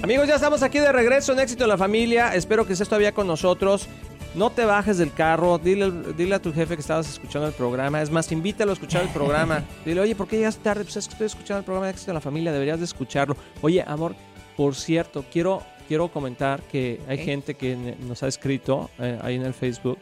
Amigos, 0.00 0.28
ya 0.28 0.36
estamos 0.36 0.62
aquí 0.62 0.78
de 0.78 0.92
regreso 0.92 1.32
en 1.32 1.40
Éxito 1.40 1.64
en 1.64 1.70
la 1.70 1.76
Familia. 1.76 2.32
Espero 2.34 2.64
que 2.64 2.72
estés 2.72 2.88
todavía 2.88 3.12
con 3.12 3.26
nosotros. 3.26 3.88
No 4.34 4.50
te 4.50 4.64
bajes 4.64 4.98
del 4.98 5.12
carro, 5.12 5.58
dile, 5.58 5.90
dile 6.16 6.36
a 6.36 6.38
tu 6.38 6.52
jefe 6.52 6.76
que 6.76 6.80
estabas 6.80 7.08
escuchando 7.08 7.48
el 7.48 7.54
programa. 7.54 8.00
Es 8.00 8.10
más, 8.10 8.30
invítalo 8.30 8.70
a 8.70 8.74
escuchar 8.74 9.02
el 9.02 9.08
programa. 9.08 9.64
Dile, 9.84 10.00
oye, 10.00 10.14
¿por 10.14 10.28
qué 10.28 10.36
llegas 10.36 10.58
tarde? 10.58 10.84
Pues 10.84 10.96
es 10.98 11.08
que 11.08 11.14
estoy 11.14 11.26
escuchando 11.26 11.58
el 11.58 11.64
programa 11.64 11.86
de 11.86 11.92
Éxito 11.92 12.12
en 12.12 12.14
la 12.14 12.20
Familia, 12.20 12.52
deberías 12.52 12.78
de 12.78 12.84
escucharlo. 12.84 13.36
Oye, 13.60 13.82
amor, 13.84 14.14
por 14.56 14.76
cierto, 14.76 15.24
quiero, 15.32 15.62
quiero 15.88 16.08
comentar 16.08 16.62
que 16.62 17.00
hay 17.08 17.18
gente 17.18 17.54
que 17.54 17.96
nos 17.98 18.22
ha 18.22 18.28
escrito 18.28 18.90
eh, 19.00 19.18
ahí 19.22 19.34
en 19.34 19.42
el 19.42 19.54
Facebook 19.54 19.98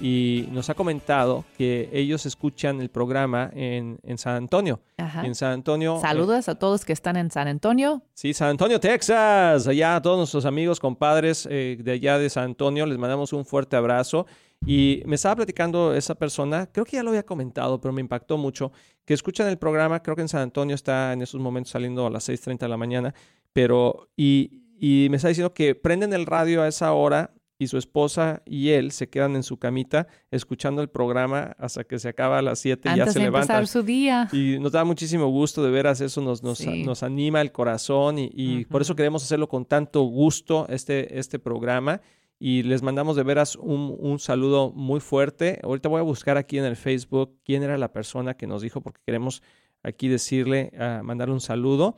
y 0.00 0.48
nos 0.52 0.70
ha 0.70 0.74
comentado 0.74 1.44
que 1.56 1.88
ellos 1.92 2.26
escuchan 2.26 2.80
el 2.80 2.88
programa 2.88 3.50
en, 3.54 3.98
San 4.16 4.36
Antonio. 4.36 4.80
En 4.96 5.34
San 5.34 5.52
Antonio. 5.52 5.96
Eh, 5.96 6.00
Saludos 6.00 6.48
a 6.48 6.54
todos 6.56 6.84
que 6.84 6.92
están 6.92 7.16
en 7.16 7.30
San 7.30 7.48
Antonio. 7.48 8.02
Sí, 8.14 8.32
San 8.32 8.50
Antonio, 8.50 8.78
Texas. 8.78 9.66
Allá 9.66 9.96
a 9.96 10.02
todos 10.02 10.18
nuestros 10.18 10.44
amigos, 10.44 10.80
compadres 10.80 11.48
eh, 11.50 11.76
de 11.80 11.92
allá 11.92 12.18
de 12.18 12.30
San 12.30 12.44
Antonio, 12.44 12.86
les 12.86 12.98
mandamos 12.98 13.32
un 13.32 13.44
fuerte 13.44 13.76
abrazo. 13.76 14.26
Y 14.66 15.02
me 15.06 15.14
estaba 15.14 15.36
platicando 15.36 15.94
esa 15.94 16.14
persona, 16.16 16.68
creo 16.72 16.84
que 16.84 16.96
ya 16.96 17.02
lo 17.02 17.10
había 17.10 17.24
comentado, 17.24 17.80
pero 17.80 17.92
me 17.92 18.00
impactó 18.00 18.36
mucho, 18.36 18.72
que 19.04 19.14
escuchan 19.14 19.46
el 19.48 19.56
programa, 19.56 20.02
creo 20.02 20.16
que 20.16 20.22
en 20.22 20.28
San 20.28 20.42
Antonio 20.42 20.74
está 20.74 21.12
en 21.12 21.22
esos 21.22 21.40
momentos 21.40 21.70
saliendo 21.70 22.06
a 22.06 22.10
las 22.10 22.28
6.30 22.28 22.58
de 22.58 22.68
la 22.68 22.76
mañana, 22.76 23.14
pero 23.52 24.08
y, 24.16 24.64
y 24.80 25.08
me 25.10 25.16
está 25.16 25.28
diciendo 25.28 25.54
que 25.54 25.76
prenden 25.76 26.12
el 26.12 26.26
radio 26.26 26.62
a 26.62 26.68
esa 26.68 26.92
hora 26.92 27.30
y 27.58 27.66
su 27.66 27.76
esposa 27.76 28.42
y 28.46 28.70
él 28.70 28.92
se 28.92 29.08
quedan 29.08 29.34
en 29.34 29.42
su 29.42 29.58
camita 29.58 30.06
escuchando 30.30 30.80
el 30.80 30.88
programa 30.88 31.56
hasta 31.58 31.82
que 31.84 31.98
se 31.98 32.08
acaba 32.08 32.38
a 32.38 32.42
las 32.42 32.60
7 32.60 32.88
y 32.94 32.96
ya 32.96 33.06
se 33.06 33.18
de 33.18 33.24
levantan. 33.26 33.66
su 33.66 33.82
día. 33.82 34.28
Y 34.32 34.58
nos 34.60 34.72
da 34.72 34.84
muchísimo 34.84 35.26
gusto 35.26 35.62
de 35.64 35.70
veras, 35.70 36.00
eso 36.00 36.20
nos, 36.20 36.42
nos, 36.42 36.64
nos 36.64 37.02
anima 37.02 37.40
el 37.40 37.50
corazón 37.50 38.16
y, 38.18 38.64
por 38.66 38.82
eso 38.82 38.94
queremos 38.94 39.24
hacerlo 39.24 39.48
con 39.48 39.64
tanto 39.64 40.02
gusto 40.02 40.66
este, 40.68 41.18
este 41.18 41.38
programa. 41.38 42.00
Y 42.40 42.62
les 42.62 42.82
mandamos 42.82 43.16
de 43.16 43.24
veras 43.24 43.56
un, 43.56 43.96
un, 43.98 44.20
saludo 44.20 44.70
muy 44.70 45.00
fuerte. 45.00 45.58
Ahorita 45.64 45.88
voy 45.88 45.98
a 45.98 46.02
buscar 46.02 46.36
aquí 46.36 46.56
en 46.56 46.64
el 46.64 46.76
Facebook 46.76 47.36
quién 47.44 47.64
era 47.64 47.76
la 47.76 47.92
persona 47.92 48.34
que 48.34 48.46
nos 48.46 48.62
dijo, 48.62 48.80
porque 48.80 49.00
queremos 49.04 49.42
aquí 49.82 50.06
decirle, 50.06 50.70
uh, 50.74 51.02
mandar 51.02 51.30
un 51.30 51.40
saludo. 51.40 51.96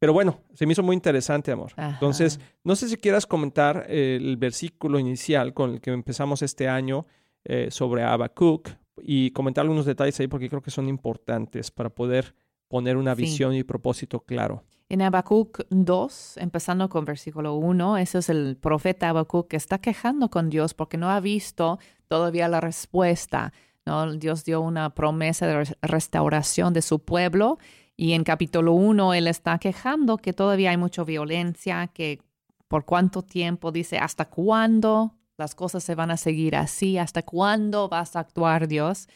Pero 0.00 0.14
bueno, 0.14 0.40
se 0.54 0.64
me 0.64 0.72
hizo 0.72 0.82
muy 0.82 0.96
interesante, 0.96 1.52
amor. 1.52 1.72
Entonces, 1.76 2.40
no 2.64 2.74
sé 2.74 2.88
si 2.88 2.96
quieras 2.96 3.26
comentar 3.26 3.84
eh, 3.86 4.16
el 4.18 4.38
versículo 4.38 4.98
inicial 4.98 5.52
con 5.52 5.74
el 5.74 5.80
que 5.82 5.90
empezamos 5.90 6.40
este 6.40 6.68
año 6.68 7.06
eh, 7.44 7.68
sobre 7.70 8.02
Habacuc 8.02 8.70
y 9.02 9.30
comentar 9.32 9.62
algunos 9.62 9.84
detalles 9.84 10.18
ahí 10.18 10.26
porque 10.26 10.48
creo 10.48 10.62
que 10.62 10.70
son 10.70 10.88
importantes 10.88 11.70
para 11.70 11.90
poder 11.90 12.34
poner 12.66 12.96
una 12.96 13.14
visión 13.14 13.54
y 13.54 13.62
propósito 13.62 14.20
claro. 14.20 14.64
En 14.88 15.02
Habacuc 15.02 15.60
2, 15.68 16.38
empezando 16.38 16.88
con 16.88 17.04
versículo 17.04 17.56
1, 17.56 17.98
ese 17.98 18.18
es 18.18 18.30
el 18.30 18.56
profeta 18.56 19.10
Habacuc 19.10 19.48
que 19.48 19.56
está 19.56 19.78
quejando 19.78 20.30
con 20.30 20.48
Dios 20.48 20.72
porque 20.72 20.96
no 20.96 21.10
ha 21.10 21.20
visto 21.20 21.78
todavía 22.08 22.48
la 22.48 22.60
respuesta. 22.60 23.52
¿no? 23.84 24.14
Dios 24.14 24.44
dio 24.44 24.62
una 24.62 24.94
promesa 24.94 25.46
de 25.46 25.76
restauración 25.82 26.72
de 26.72 26.80
su 26.80 27.00
pueblo 27.00 27.58
y 28.00 28.14
en 28.14 28.24
capítulo 28.24 28.72
1 28.72 29.12
él 29.12 29.26
está 29.26 29.58
quejando 29.58 30.16
que 30.16 30.32
todavía 30.32 30.70
hay 30.70 30.78
mucha 30.78 31.04
violencia, 31.04 31.86
que 31.88 32.22
por 32.66 32.86
cuánto 32.86 33.20
tiempo, 33.20 33.72
dice, 33.72 33.98
hasta 33.98 34.24
cuándo 34.24 35.18
las 35.36 35.54
cosas 35.54 35.84
se 35.84 35.94
van 35.94 36.10
a 36.10 36.16
seguir 36.16 36.56
así, 36.56 36.96
hasta 36.96 37.22
cuándo 37.22 37.90
vas 37.90 38.16
a 38.16 38.20
actuar 38.20 38.68
Dios. 38.68 39.06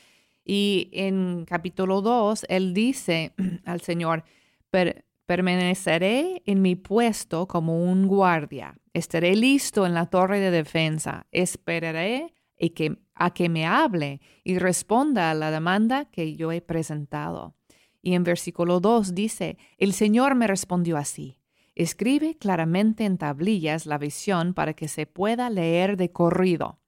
Y 0.44 0.90
en 0.92 1.46
capítulo 1.46 2.02
2 2.02 2.44
él 2.50 2.74
dice 2.74 3.32
al 3.64 3.80
Señor, 3.80 4.22
permaneceré 5.24 6.42
en 6.44 6.60
mi 6.60 6.76
puesto 6.76 7.48
como 7.48 7.82
un 7.82 8.06
guardia, 8.06 8.76
estaré 8.92 9.34
listo 9.34 9.86
en 9.86 9.94
la 9.94 10.10
torre 10.10 10.40
de 10.40 10.50
defensa, 10.50 11.26
esperaré 11.32 12.34
y 12.58 12.68
que, 12.70 12.98
a 13.14 13.32
que 13.32 13.48
me 13.48 13.64
hable 13.64 14.20
y 14.44 14.58
responda 14.58 15.30
a 15.30 15.34
la 15.34 15.50
demanda 15.50 16.04
que 16.04 16.36
yo 16.36 16.52
he 16.52 16.60
presentado. 16.60 17.54
Y 18.04 18.14
en 18.14 18.23
versículo 18.23 18.80
2 18.80 19.14
dice, 19.14 19.56
el 19.78 19.94
Señor 19.94 20.34
me 20.34 20.46
respondió 20.46 20.99
así, 20.99 21.38
escribe 21.75 22.37
claramente 22.37 23.06
en 23.06 23.16
tablillas 23.16 23.87
la 23.87 23.96
visión 23.96 24.52
para 24.52 24.75
que 24.75 24.88
se 24.88 25.06
pueda 25.06 25.49
leer 25.49 25.96
de 25.96 26.12
corrido. 26.12 26.78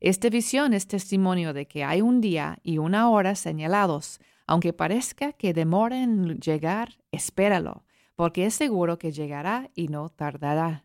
Esta 0.00 0.28
visión 0.28 0.74
es 0.74 0.86
testimonio 0.86 1.54
de 1.54 1.66
que 1.66 1.82
hay 1.82 2.02
un 2.02 2.20
día 2.20 2.58
y 2.62 2.76
una 2.76 3.08
hora 3.08 3.36
señalados. 3.36 4.20
Aunque 4.46 4.74
parezca 4.74 5.32
que 5.32 5.54
demore 5.54 6.02
en 6.02 6.38
llegar, 6.40 6.98
espéralo, 7.10 7.84
porque 8.14 8.44
es 8.44 8.54
seguro 8.54 8.98
que 8.98 9.12
llegará 9.12 9.70
y 9.74 9.88
no 9.88 10.10
tardará. 10.10 10.84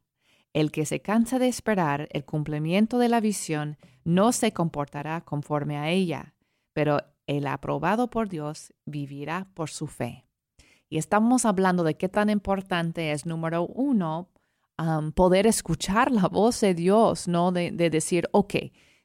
El 0.53 0.71
que 0.71 0.85
se 0.85 1.01
cansa 1.01 1.37
de 1.37 1.49
esperar 1.49 2.07
el 2.13 2.23
cumplimiento 2.23 2.97
de 2.97 3.09
la 3.09 3.19
visión 3.19 3.77
no 4.05 4.31
se 4.31 4.53
comportará 4.53 5.19
conforme 5.19 5.77
a 5.77 5.89
ella, 5.89 6.33
pero 6.71 7.01
el 7.37 7.47
aprobado 7.47 8.09
por 8.09 8.29
Dios 8.29 8.73
vivirá 8.85 9.47
por 9.53 9.69
su 9.69 9.87
fe. 9.87 10.25
Y 10.89 10.97
estamos 10.97 11.45
hablando 11.45 11.83
de 11.83 11.95
qué 11.95 12.09
tan 12.09 12.29
importante 12.29 13.11
es, 13.11 13.25
número 13.25 13.65
uno, 13.65 14.29
poder 15.15 15.47
escuchar 15.47 16.11
la 16.11 16.27
voz 16.27 16.59
de 16.61 16.73
Dios, 16.73 17.27
¿no? 17.27 17.51
De, 17.51 17.71
de, 17.71 17.89
decir, 17.89 18.27
ok, 18.31 18.55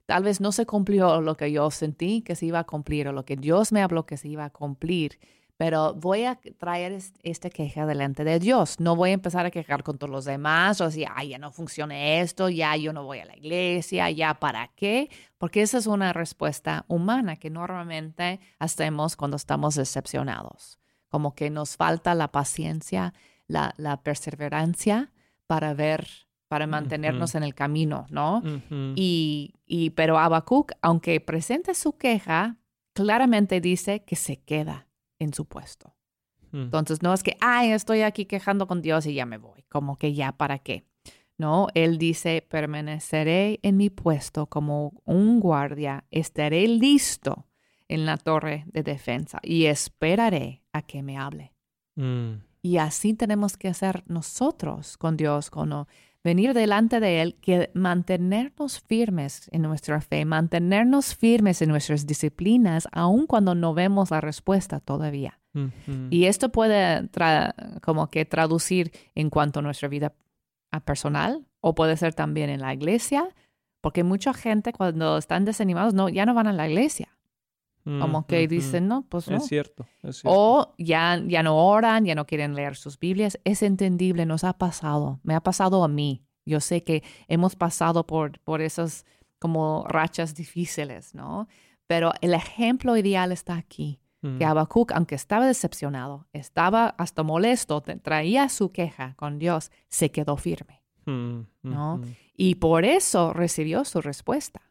tal 0.07 0.25
vez 0.25 0.41
no 0.41 0.51
se 0.51 0.67
cumplió 0.67 1.21
lo 1.21 1.37
que 1.37 1.53
yo 1.53 1.71
sentí 1.71 2.23
que 2.23 2.35
se 2.35 2.47
iba 2.47 2.59
a 2.59 2.65
cumplir 2.65 3.09
o 3.09 3.13
lo 3.13 3.25
que 3.25 3.37
Dios 3.37 3.73
me 3.73 3.83
habló 3.83 4.07
que 4.07 4.17
se 4.17 4.29
iba 4.29 4.45
a 4.45 4.51
cumplir, 4.51 5.19
pero 5.57 5.95
voy 5.95 6.25
a 6.25 6.39
traer 6.59 6.99
esta 7.23 7.49
queja 7.49 7.87
delante 7.87 8.25
de 8.25 8.39
Dios. 8.39 8.79
No 8.79 8.95
voy 8.95 9.11
a 9.11 9.15
empezar 9.15 9.47
a 9.47 9.51
quejar 9.51 9.83
con 9.83 9.97
todos 9.97 10.11
los 10.11 10.25
demás 10.27 10.81
o 10.81 10.85
decir, 10.85 11.09
ay, 11.15 11.31
ya 11.31 11.39
no 11.39 11.51
funciona 11.51 12.21
esto, 12.21 12.51
ya 12.51 12.77
yo 12.77 12.93
no 12.93 13.05
voy 13.05 13.21
a 13.21 13.25
la 13.25 13.37
iglesia, 13.37 14.11
ya 14.11 14.35
para 14.35 14.69
qué, 14.77 15.09
porque 15.39 15.63
esa 15.63 15.79
es 15.79 15.87
una 15.87 16.13
respuesta 16.13 16.85
humana 16.89 17.37
que 17.37 17.49
normalmente 17.49 18.41
hacemos 18.59 19.17
cuando 19.17 19.39
estamos 19.39 19.77
decepcionados, 19.77 20.79
como 21.09 21.35
que 21.35 21.49
nos 21.49 21.77
falta 21.77 22.15
la 22.15 22.33
paciencia, 22.33 23.15
la, 23.47 24.01
perseverancia 24.03 25.13
para 25.47 25.73
ver 25.73 26.07
para 26.49 26.69
mantenernos 26.69 27.35
en 27.35 27.43
el 27.43 27.57
camino, 27.57 28.07
¿no? 28.09 28.41
y, 28.95 29.55
y, 29.67 29.91
pero 29.91 30.17
Habacuc, 30.17 30.73
aunque 30.81 31.21
presente 31.21 31.75
su 31.75 31.97
queja, 31.97 32.59
claramente 32.93 33.61
dice 33.61 34.05
que 34.05 34.15
se 34.15 34.37
queda 34.37 34.87
en 35.19 35.33
su 35.33 35.47
puesto. 35.47 35.95
Hmm. 36.53 36.63
Entonces, 36.63 37.03
no 37.03 37.13
es 37.13 37.23
que, 37.23 37.37
ay, 37.41 37.73
estoy 37.73 38.03
aquí 38.03 38.27
quejando 38.27 38.67
con 38.67 38.83
Dios 38.83 39.07
y 39.07 39.15
ya 39.15 39.27
me 39.27 39.39
voy, 39.39 39.65
como 39.69 39.97
que 39.97 40.15
ya 40.15 40.33
para 40.33 40.59
qué. 40.59 40.85
No, 41.39 41.67
él 41.75 41.99
dice, 41.99 42.47
permaneceré 42.49 43.61
en 43.63 43.77
mi 43.77 43.91
puesto 43.91 44.47
como 44.47 45.03
un 45.05 45.41
guardia, 45.41 46.05
estaré 46.11 46.67
listo 46.67 47.47
en 47.89 48.07
la 48.07 48.17
torre 48.17 48.65
de 48.69 48.83
defensa 48.83 49.39
y 49.43 49.67
esperaré 49.67 50.63
a 50.73 50.83
que 50.83 51.03
me 51.03 51.19
hable. 51.19 51.53
Hmm. 51.95 52.37
Y 52.63 52.79
así 52.79 53.15
tenemos 53.15 53.57
que 53.57 53.69
hacer 53.69 54.03
nosotros 54.07 54.97
con 54.97 55.17
Dios, 55.17 55.51
con 55.51 55.87
venir 56.27 56.55
delante 56.55 56.99
de 56.99 57.23
Él, 57.23 57.37
que 57.41 57.71
mantenernos 57.73 58.81
firmes 58.81 59.49
en 59.53 59.63
nuestra 59.63 60.01
fe, 60.01 60.25
mantenernos 60.25 61.15
firmes 61.15 61.63
en 61.63 61.69
nuestras 61.69 62.05
disciplinas, 62.05 62.89
aun 62.91 63.29
cuando 63.29 63.55
no 63.55 63.75
vemos 63.75 64.11
la 64.11 64.21
respuesta 64.21 64.81
todavía. 64.81 65.39
Y 66.11 66.27
esto 66.27 66.51
puede 66.51 67.09
como 67.81 68.09
que 68.09 68.25
traducir 68.27 68.93
en 69.15 69.31
cuanto 69.31 69.61
a 69.61 69.63
nuestra 69.63 69.89
vida 69.89 70.13
personal 70.85 71.47
o 71.61 71.75
puede 71.75 71.97
ser 71.97 72.13
también 72.13 72.51
en 72.51 72.61
la 72.61 72.75
iglesia, 72.75 73.29
porque 73.81 74.03
mucha 74.03 74.35
gente 74.35 74.73
cuando 74.73 75.17
están 75.17 75.45
desanimados 75.45 75.95
no, 75.95 76.09
ya 76.11 76.27
no 76.27 76.35
van 76.35 76.49
a 76.49 76.53
la 76.53 76.69
iglesia. 76.69 77.16
Como 77.87 78.27
que 78.27 78.49
dicen, 78.49 78.89
no, 78.89 79.07
pues 79.09 79.31
no. 79.31 79.37
Es 79.37 79.47
cierto, 79.47 79.87
es 80.03 80.17
cierto. 80.17 80.37
O 80.37 80.75
ya, 80.77 81.23
ya 81.25 81.45
no 81.45 81.57
oran, 81.57 82.05
ya 82.05 82.17
no 82.17 82.27
quieren 82.27 82.57
leer 82.57 82.75
sus 82.75 82.99
Biblias. 82.99 83.39
Es 83.45 83.63
entendible, 83.63 84.27
nos 84.27 84.43
ha 84.43 84.55
pasado. 84.55 85.21
Me 85.23 85.37
ha 85.37 85.41
pasado 85.41 85.85
a 85.85 85.89
mí. 85.89 86.25
Yo 86.45 86.59
sé 86.59 86.83
que 86.83 87.05
hemos 87.29 87.55
pasado 87.55 88.05
por, 88.05 88.41
por 88.41 88.61
esas 88.61 89.05
como 89.39 89.85
rachas 89.87 90.35
difíciles, 90.35 91.15
¿no? 91.15 91.47
Pero 91.87 92.13
el 92.23 92.35
ejemplo 92.35 92.97
ideal 92.97 93.31
está 93.31 93.55
aquí. 93.55 94.01
Que 94.21 94.45
mm. 94.45 94.49
Habacuc, 94.49 94.91
aunque 94.93 95.15
estaba 95.15 95.47
decepcionado, 95.47 96.27
estaba 96.33 96.89
hasta 96.99 97.23
molesto, 97.23 97.83
traía 97.83 98.49
su 98.49 98.73
queja 98.73 99.15
con 99.15 99.39
Dios, 99.39 99.71
se 99.89 100.11
quedó 100.11 100.37
firme, 100.37 100.83
mm, 101.05 101.41
¿no? 101.63 102.01
Y 102.35 102.57
por 102.57 102.85
eso 102.85 103.33
recibió 103.33 103.85
su 103.85 104.01
respuesta. 104.01 104.66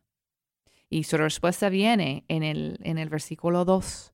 Y 0.89 1.03
su 1.03 1.17
respuesta 1.17 1.69
viene 1.69 2.23
en 2.27 2.43
el, 2.43 2.79
en 2.83 2.97
el 2.97 3.09
versículo 3.09 3.65
2. 3.65 4.13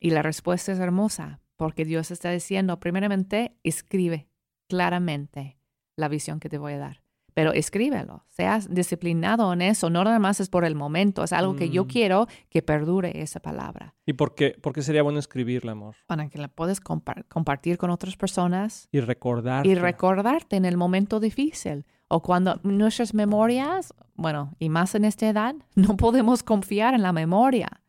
Y 0.00 0.10
la 0.10 0.22
respuesta 0.22 0.72
es 0.72 0.78
hermosa, 0.78 1.40
porque 1.56 1.84
Dios 1.84 2.10
está 2.10 2.30
diciendo, 2.30 2.78
primeramente, 2.78 3.56
escribe 3.62 4.28
claramente 4.68 5.56
la 5.96 6.08
visión 6.08 6.40
que 6.40 6.48
te 6.48 6.58
voy 6.58 6.74
a 6.74 6.78
dar. 6.78 7.02
Pero 7.32 7.52
escríbelo, 7.52 8.24
seas 8.28 8.72
disciplinado 8.72 9.52
en 9.52 9.60
eso, 9.62 9.90
no 9.90 10.04
nada 10.04 10.20
más 10.20 10.38
es 10.38 10.48
por 10.48 10.64
el 10.64 10.76
momento, 10.76 11.24
es 11.24 11.32
algo 11.32 11.56
que 11.56 11.68
yo 11.68 11.84
Mm. 11.84 11.88
quiero 11.88 12.26
que 12.48 12.62
perdure 12.62 13.22
esa 13.22 13.40
palabra. 13.40 13.96
¿Y 14.06 14.12
por 14.12 14.36
qué, 14.36 14.50
por 14.50 14.72
qué 14.72 14.82
sería 14.82 15.02
bueno 15.02 15.18
escribirla, 15.18 15.72
amor? 15.72 15.96
Para 16.06 16.28
que 16.28 16.38
la 16.38 16.46
puedas 16.46 16.80
compa- 16.80 17.24
compartir 17.28 17.76
con 17.76 17.90
otras 17.90 18.16
personas 18.16 18.88
Y 18.92 19.00
recordar. 19.00 19.66
y 19.66 19.74
recordarte 19.74 20.54
en 20.54 20.64
el 20.64 20.76
momento 20.76 21.18
difícil. 21.18 21.86
O 22.06 22.22
cuando 22.22 22.60
nuestras 22.62 23.14
memorias, 23.14 23.92
bueno, 24.14 24.54
y 24.58 24.68
más 24.68 24.94
en 24.94 25.04
esta 25.04 25.28
edad, 25.28 25.54
no 25.74 25.96
podemos 25.96 26.42
confiar 26.42 26.94
en 26.94 27.02
la 27.02 27.12
memoria. 27.12 27.80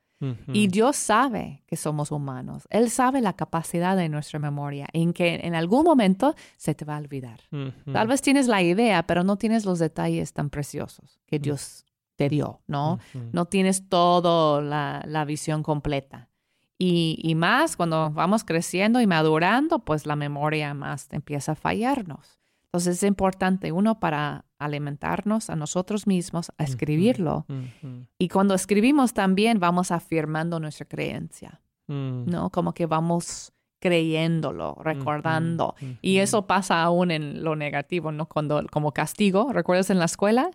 Y 0.51 0.67
Dios 0.69 0.95
sabe 0.95 1.61
que 1.67 1.75
somos 1.75 2.11
humanos. 2.11 2.67
Él 2.71 2.89
sabe 2.89 3.21
la 3.21 3.33
capacidad 3.33 3.95
de 3.95 4.09
nuestra 4.09 4.39
memoria, 4.39 4.87
en 4.91 5.13
que 5.13 5.35
en 5.35 5.53
algún 5.53 5.83
momento 5.83 6.33
se 6.57 6.73
te 6.73 6.83
va 6.83 6.95
a 6.95 6.99
olvidar. 6.99 7.41
Tal 7.91 8.07
vez 8.07 8.23
tienes 8.23 8.47
la 8.47 8.63
idea, 8.63 9.05
pero 9.05 9.23
no 9.23 9.35
tienes 9.35 9.65
los 9.65 9.77
detalles 9.77 10.33
tan 10.33 10.49
preciosos 10.49 11.19
que 11.27 11.37
Dios 11.37 11.85
te 12.15 12.29
dio, 12.29 12.61
¿no? 12.65 12.97
No 13.33 13.45
tienes 13.45 13.87
toda 13.87 14.61
la, 14.61 15.03
la 15.05 15.25
visión 15.25 15.61
completa. 15.61 16.29
Y, 16.79 17.19
y 17.21 17.35
más 17.35 17.77
cuando 17.77 18.09
vamos 18.11 18.43
creciendo 18.43 19.01
y 19.01 19.07
madurando, 19.07 19.79
pues 19.79 20.05
la 20.05 20.15
memoria 20.15 20.73
más 20.73 21.07
empieza 21.11 21.51
a 21.51 21.55
fallarnos. 21.55 22.34
Entonces 22.75 22.97
es 22.97 23.07
importante, 23.07 23.71
uno, 23.71 24.01
para 24.01 24.43
alimentarnos 24.59 25.49
a 25.49 25.55
nosotros 25.55 26.07
mismos, 26.07 26.51
a 26.57 26.65
escribirlo. 26.65 27.45
Y 28.19 28.27
cuando 28.27 28.53
escribimos 28.53 29.13
también 29.13 29.61
vamos 29.61 29.91
afirmando 29.91 30.59
nuestra 30.59 30.85
creencia, 30.85 31.61
¿no? 31.87 32.49
Como 32.49 32.73
que 32.73 32.85
vamos 32.85 33.53
creyéndolo, 33.79 34.75
recordando. 34.83 35.75
Y 36.01 36.17
eso 36.17 36.47
pasa 36.47 36.83
aún 36.83 37.11
en 37.11 37.45
lo 37.45 37.55
negativo, 37.55 38.11
¿no? 38.11 38.27
Cuando, 38.27 38.61
como 38.69 38.91
castigo, 38.91 39.53
¿recuerdas 39.53 39.89
en 39.89 39.99
la 39.99 40.05
escuela? 40.05 40.51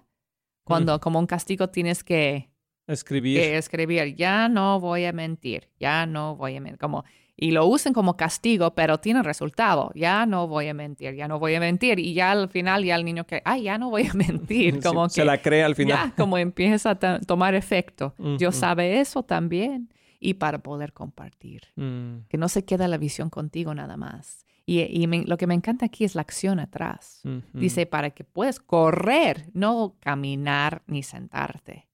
Cuando 0.64 1.00
como 1.00 1.20
un 1.20 1.26
castigo 1.26 1.70
tienes 1.70 2.04
que, 2.04 2.50
Escribir. 2.86 3.40
que 3.40 3.56
escribir, 3.56 4.14
ya 4.14 4.50
no 4.50 4.78
voy 4.78 5.06
a 5.06 5.14
mentir, 5.14 5.70
ya 5.80 6.04
no 6.04 6.36
voy 6.36 6.56
a 6.56 6.60
mentir, 6.60 6.78
como, 6.78 7.02
y 7.40 7.52
lo 7.52 7.64
usan 7.66 7.92
como 7.94 8.16
castigo, 8.16 8.74
pero 8.74 8.98
tiene 8.98 9.22
resultado, 9.22 9.90
ya 9.94 10.26
no 10.26 10.46
voy 10.46 10.68
a 10.68 10.74
mentir, 10.74 11.14
ya 11.14 11.26
no 11.26 11.38
voy 11.38 11.54
a 11.54 11.60
mentir, 11.60 11.98
y 11.98 12.12
ya 12.12 12.32
al 12.32 12.48
final 12.50 12.84
ya 12.84 12.94
el 12.96 13.04
niño 13.04 13.24
que, 13.26 13.40
ay, 13.44 13.62
ya 13.62 13.78
no 13.78 13.88
voy 13.90 14.06
a 14.06 14.12
mentir, 14.14 14.74
Sí, 14.74 14.80
como 14.86 15.08
se 15.08 15.24
la 15.24 15.38
cree 15.40 15.64
al 15.64 15.74
final. 15.74 15.96
ya 16.10 16.14
como 16.16 16.36
empieza 16.38 16.90
a 16.90 17.20
tomar 17.20 17.54
efecto. 17.54 18.14
Dios 18.38 18.54
Ujú. 18.54 18.60
sabe 18.60 19.00
eso 19.00 19.22
también, 19.22 19.88
y 20.20 20.34
para 20.34 20.58
poder 20.58 20.92
compartir 20.92 21.62
Mm, 21.76 22.26
que 22.28 22.36
no 22.36 22.48
se 22.50 22.64
queda 22.66 22.86
la 22.88 22.98
visión 22.98 23.30
contigo 23.30 23.74
nada 23.74 23.96
más. 23.96 24.44
Y, 24.66 24.82
y 25.02 25.06
me- 25.06 25.24
lo 25.24 25.36
que 25.38 25.46
me 25.46 25.54
encanta 25.54 25.86
aquí 25.86 26.04
es 26.04 26.14
la 26.14 26.20
acción 26.20 26.60
atrás. 26.60 27.22
Dice, 27.54 27.86
para 27.86 28.10
que 28.10 28.22
puedas 28.22 28.60
correr, 28.60 29.48
no 29.54 29.96
caminar 30.00 30.82
ni 30.86 31.02
sentarte, 31.02 31.88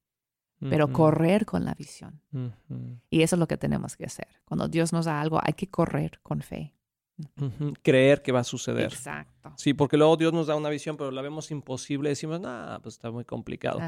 pero 0.61 0.93
correr 0.93 1.45
con 1.45 1.65
la 1.65 1.75
visión. 1.75 2.21
Y 3.11 3.23
eso 3.23 3.37
es 3.37 3.41
lo 3.41 3.47
que 3.47 3.57
tenemos 3.57 3.97
que 3.97 4.07
hacer. 4.07 4.29
Cuando 4.45 4.69
Dios 4.69 4.93
nos 4.93 5.05
da 5.05 5.21
algo, 5.21 5.41
hay 5.43 5.53
que 5.53 5.69
correr 5.69 6.21
con 6.23 6.41
fe. 6.41 6.75
Creer 7.83 8.23
que 8.23 8.31
va 8.31 8.41
a 8.41 8.45
suceder. 8.45 8.93
Exacto. 8.93 9.53
Sí, 9.57 9.73
porque 9.73 9.97
luego 9.97 10.17
Dios 10.17 10.33
nos 10.33 10.47
da 10.47 10.57
una 10.57 10.69
visión, 10.69 10.97
pero 10.97 11.11
la 11.11 11.23
vemos 11.23 11.51
imposible. 11.51 12.11
Decimos, 12.11 12.41
nah, 12.41 12.79
pues 12.81 12.97
está 12.97 13.11
muy 13.11 13.25
complicado. 13.25 13.81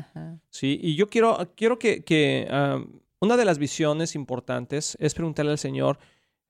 Sí, 0.51 0.79
y 0.83 0.97
yo 0.97 1.09
quiero, 1.09 1.37
quiero 1.55 1.79
que, 1.79 2.05
que, 2.05 2.49
ah, 2.51 2.83
una 3.21 3.37
de 3.37 3.45
las 3.45 3.59
visiones 3.59 4.15
importantes 4.15 4.97
es 4.99 5.15
preguntarle 5.15 5.53
al 5.53 5.59
Señor, 5.59 5.99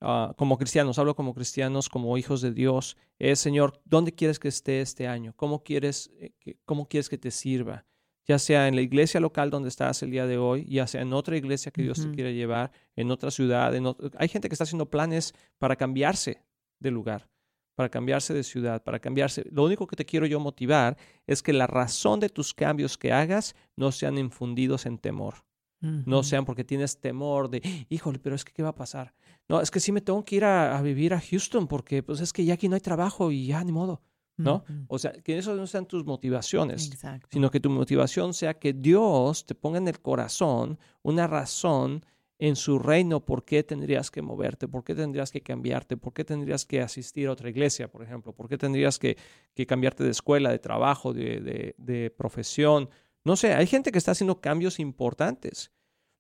ah, 0.00 0.34
como 0.36 0.56
cristianos, 0.56 0.98
hablo 0.98 1.16
como 1.16 1.34
cristianos, 1.34 1.88
como 1.88 2.16
hijos 2.16 2.42
de 2.42 2.52
Dios, 2.52 2.96
es 3.18 3.40
Señor, 3.40 3.80
¿dónde 3.84 4.12
quieres 4.12 4.38
que 4.38 4.48
esté 4.48 4.80
este 4.80 5.08
año? 5.08 5.32
¿Cómo 5.34 5.64
quieres, 5.64 6.12
eh, 6.20 6.32
que, 6.38 6.58
cómo 6.64 6.86
quieres 6.88 7.08
que 7.08 7.18
te 7.18 7.32
sirva? 7.32 7.86
Ya 8.28 8.38
sea 8.38 8.68
en 8.68 8.74
la 8.76 8.82
iglesia 8.82 9.20
local 9.20 9.48
donde 9.48 9.70
estás 9.70 10.02
el 10.02 10.10
día 10.10 10.26
de 10.26 10.36
hoy, 10.36 10.66
ya 10.66 10.86
sea 10.86 11.00
en 11.00 11.12
otra 11.14 11.36
iglesia 11.36 11.72
que 11.72 11.82
Dios 11.82 11.98
te 11.98 12.04
Ujú. 12.08 12.14
quiere 12.14 12.34
llevar, 12.34 12.70
en 12.94 13.10
otra 13.10 13.30
ciudad. 13.30 13.74
En 13.74 13.84
ot- 13.84 14.14
Hay 14.18 14.28
gente 14.28 14.48
que 14.48 14.54
está 14.54 14.64
haciendo 14.64 14.90
planes 14.90 15.34
para 15.58 15.76
cambiarse 15.76 16.42
de 16.78 16.90
lugar, 16.90 17.30
para 17.74 17.88
cambiarse 17.88 18.34
de 18.34 18.42
ciudad, 18.44 18.82
para 18.84 18.98
cambiarse. 18.98 19.46
Lo 19.50 19.64
único 19.64 19.86
que 19.86 19.96
te 19.96 20.04
quiero 20.04 20.26
yo 20.26 20.40
motivar 20.40 20.98
es 21.26 21.42
que 21.42 21.54
la 21.54 21.66
razón 21.66 22.20
de 22.20 22.28
tus 22.28 22.52
cambios 22.52 22.98
que 22.98 23.12
hagas 23.12 23.54
no 23.76 23.92
sean 23.92 24.18
infundidos 24.18 24.84
en 24.86 24.98
temor 24.98 25.34
no 25.80 26.24
sean 26.24 26.44
porque 26.44 26.64
tienes 26.64 27.00
temor 27.00 27.48
de, 27.48 27.62
híjole, 27.88 28.18
pero 28.18 28.34
es 28.34 28.44
que, 28.44 28.52
¿qué 28.52 28.64
va 28.64 28.70
a 28.70 28.74
pasar? 28.74 29.14
No, 29.48 29.60
es 29.60 29.70
que 29.70 29.78
sí 29.78 29.92
me 29.92 30.00
tengo 30.00 30.24
que 30.24 30.34
ir 30.34 30.44
a, 30.44 30.76
a 30.76 30.82
vivir 30.82 31.14
a 31.14 31.20
Houston 31.20 31.68
porque, 31.68 32.02
pues, 32.02 32.20
es 32.20 32.32
que 32.32 32.44
ya 32.44 32.54
aquí 32.54 32.68
no 32.68 32.74
hay 32.74 32.80
trabajo 32.80 33.30
y 33.30 33.46
ya, 33.46 33.62
ni 33.62 33.70
modo, 33.70 34.02
¿no? 34.38 34.64
O 34.88 34.98
sea, 34.98 35.12
que 35.12 35.36
eso 35.36 35.54
no 35.54 35.66
sean 35.66 35.86
tus 35.86 36.04
motivaciones, 36.04 36.90
Exacto. 36.90 37.28
sino 37.30 37.50
que 37.50 37.60
tu 37.60 37.68
motivación 37.70 38.32
sea 38.32 38.54
que 38.54 38.72
Dios 38.72 39.44
te 39.46 39.54
ponga 39.54 39.78
en 39.78 39.88
el 39.88 40.00
corazón 40.00 40.78
una 41.02 41.26
razón 41.26 42.04
en 42.40 42.54
su 42.54 42.78
reino 42.78 43.24
por 43.24 43.44
qué 43.44 43.64
tendrías 43.64 44.12
que 44.12 44.22
moverte, 44.22 44.68
por 44.68 44.84
qué 44.84 44.94
tendrías 44.94 45.32
que 45.32 45.40
cambiarte, 45.42 45.96
por 45.96 46.12
qué 46.12 46.24
tendrías 46.24 46.64
que 46.64 46.80
asistir 46.80 47.26
a 47.26 47.32
otra 47.32 47.50
iglesia, 47.50 47.90
por 47.90 48.02
ejemplo, 48.04 48.32
por 48.32 48.48
qué 48.48 48.56
tendrías 48.56 48.98
que, 49.00 49.16
que 49.54 49.66
cambiarte 49.66 50.04
de 50.04 50.10
escuela, 50.10 50.50
de 50.52 50.60
trabajo, 50.60 51.12
de, 51.12 51.40
de- 51.40 51.74
de 51.76 52.10
profesión. 52.10 52.88
No 53.24 53.34
sé, 53.34 53.54
hay 53.54 53.66
gente 53.66 53.90
que 53.90 53.98
está 53.98 54.12
haciendo 54.12 54.40
cambios 54.40 54.78
importantes. 54.78 55.72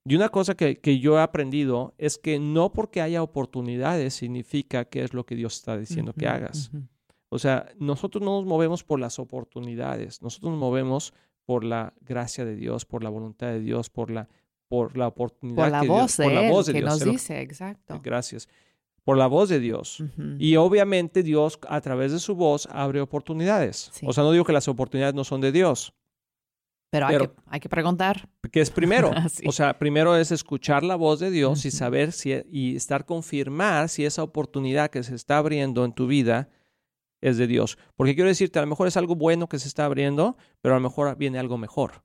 Y 0.04 0.16
una 0.16 0.30
cosa 0.30 0.56
que, 0.56 0.76
que 0.80 0.98
yo 0.98 1.18
he 1.18 1.22
aprendido 1.22 1.94
es 1.98 2.18
que 2.18 2.38
no 2.40 2.72
porque 2.72 3.00
haya 3.00 3.22
oportunidades 3.22 4.14
significa 4.14 4.86
que 4.86 5.04
es 5.04 5.12
lo 5.14 5.24
que 5.24 5.36
Dios 5.36 5.54
está 5.54 5.76
diciendo 5.78 6.14
que 6.14 6.26
hagas. 6.26 6.70
O 7.30 7.38
sea, 7.38 7.66
nosotros 7.78 8.22
no 8.24 8.38
nos 8.38 8.46
movemos 8.46 8.84
por 8.84 8.98
las 9.00 9.18
oportunidades, 9.18 10.22
nosotros 10.22 10.52
nos 10.52 10.60
movemos 10.60 11.12
por 11.44 11.64
la 11.64 11.94
gracia 12.00 12.44
de 12.44 12.56
Dios, 12.56 12.84
por 12.84 13.02
la 13.04 13.10
voluntad 13.10 13.48
de 13.48 13.60
Dios, 13.60 13.90
por 13.90 14.10
la, 14.10 14.28
por 14.68 14.96
la 14.96 15.08
oportunidad 15.08 15.56
Por 15.56 15.70
la 15.70 15.80
que 15.80 15.88
voz 15.88 15.98
Dios, 15.98 16.16
por 16.16 16.26
de 16.28 16.34
la 16.34 16.46
Él 16.46 16.52
voz 16.52 16.66
de 16.66 16.72
que 16.72 16.78
Dios. 16.80 16.90
nos 16.90 17.02
que- 17.04 17.10
dice, 17.10 17.40
exacto. 17.40 18.00
Gracias. 18.02 18.48
Por 19.04 19.16
la 19.16 19.26
voz 19.26 19.48
de 19.48 19.58
Dios. 19.58 20.02
Y 20.38 20.56
obviamente 20.56 21.22
Dios 21.22 21.58
a 21.68 21.80
través 21.80 22.12
de 22.12 22.18
su 22.18 22.34
voz 22.34 22.68
abre 22.70 23.00
oportunidades. 23.00 23.90
Sí. 23.94 24.04
O 24.06 24.12
sea, 24.12 24.22
no 24.24 24.32
digo 24.32 24.44
que 24.44 24.52
las 24.52 24.68
oportunidades 24.68 25.14
no 25.14 25.24
son 25.24 25.40
de 25.40 25.50
Dios, 25.50 25.94
Pero, 26.90 27.06
hay, 27.06 27.16
que, 27.18 27.30
hay 27.46 27.60
que 27.60 27.68
preguntar. 27.70 28.28
que 28.52 28.60
es 28.60 28.70
primero. 28.70 29.10
Sí. 29.30 29.44
O 29.48 29.52
sea, 29.52 29.78
primero 29.78 30.14
es 30.16 30.30
escuchar 30.30 30.82
la 30.82 30.96
voz 30.96 31.20
de 31.20 31.30
Dios 31.30 31.64
y 31.64 31.70
saber 31.70 32.12
si 32.12 32.34
y 32.50 32.76
estar 32.76 33.06
confirmar 33.06 33.88
si 33.88 34.04
esa 34.04 34.22
oportunidad 34.22 34.90
que 34.90 35.02
se 35.02 35.14
está 35.14 35.38
abriendo 35.38 35.86
en 35.86 35.92
tu 35.94 36.06
vida 36.06 36.50
es 37.20 37.36
de 37.38 37.46
Dios. 37.46 37.78
Porque 37.96 38.14
quiero 38.14 38.28
decirte, 38.28 38.58
a 38.58 38.62
lo 38.62 38.68
mejor 38.68 38.88
es 38.88 38.96
algo 38.96 39.14
bueno 39.16 39.48
que 39.48 39.58
se 39.58 39.68
está 39.68 39.84
abriendo, 39.84 40.36
pero 40.60 40.74
a 40.74 40.78
lo 40.78 40.82
mejor 40.82 41.16
viene 41.16 41.38
algo 41.38 41.58
mejor. 41.58 42.04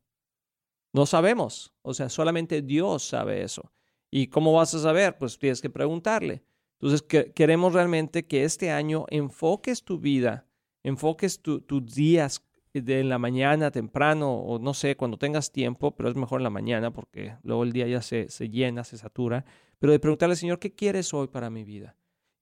No 0.93 1.05
sabemos. 1.05 1.73
O 1.81 1.93
sea, 1.93 2.09
solamente 2.09 2.61
Dios 2.61 3.03
sabe 3.03 3.43
eso. 3.43 3.71
¿Y 4.11 4.27
cómo 4.27 4.53
vas 4.53 4.73
a 4.75 4.79
saber? 4.79 5.17
Pues 5.17 5.39
tienes 5.39 5.61
que 5.61 5.69
preguntarle. 5.69 6.43
Entonces, 6.79 7.01
que- 7.01 7.31
queremos 7.33 7.73
realmente 7.73 8.27
que 8.27 8.43
este 8.43 8.71
año 8.71 9.05
enfoques 9.09 9.83
tu 9.83 9.99
vida, 9.99 10.47
enfoques 10.83 11.41
tu- 11.41 11.61
tus 11.61 11.85
días 11.95 12.43
de 12.73 13.03
la 13.03 13.17
mañana 13.19 13.71
temprano 13.71 14.33
o 14.33 14.59
no 14.59 14.73
sé, 14.73 14.95
cuando 14.97 15.17
tengas 15.17 15.51
tiempo, 15.51 15.95
pero 15.95 16.09
es 16.09 16.15
mejor 16.15 16.39
en 16.41 16.43
la 16.43 16.49
mañana 16.49 16.91
porque 16.91 17.35
luego 17.43 17.63
el 17.63 17.71
día 17.71 17.87
ya 17.87 18.01
se, 18.01 18.29
se 18.29 18.49
llena, 18.49 18.83
se 18.83 18.97
satura, 18.97 19.45
pero 19.79 19.93
de 19.93 19.99
preguntarle, 19.99 20.35
Señor, 20.35 20.59
¿qué 20.59 20.73
quieres 20.73 21.13
hoy 21.13 21.27
para 21.27 21.49
mi 21.49 21.63
vida? 21.63 21.95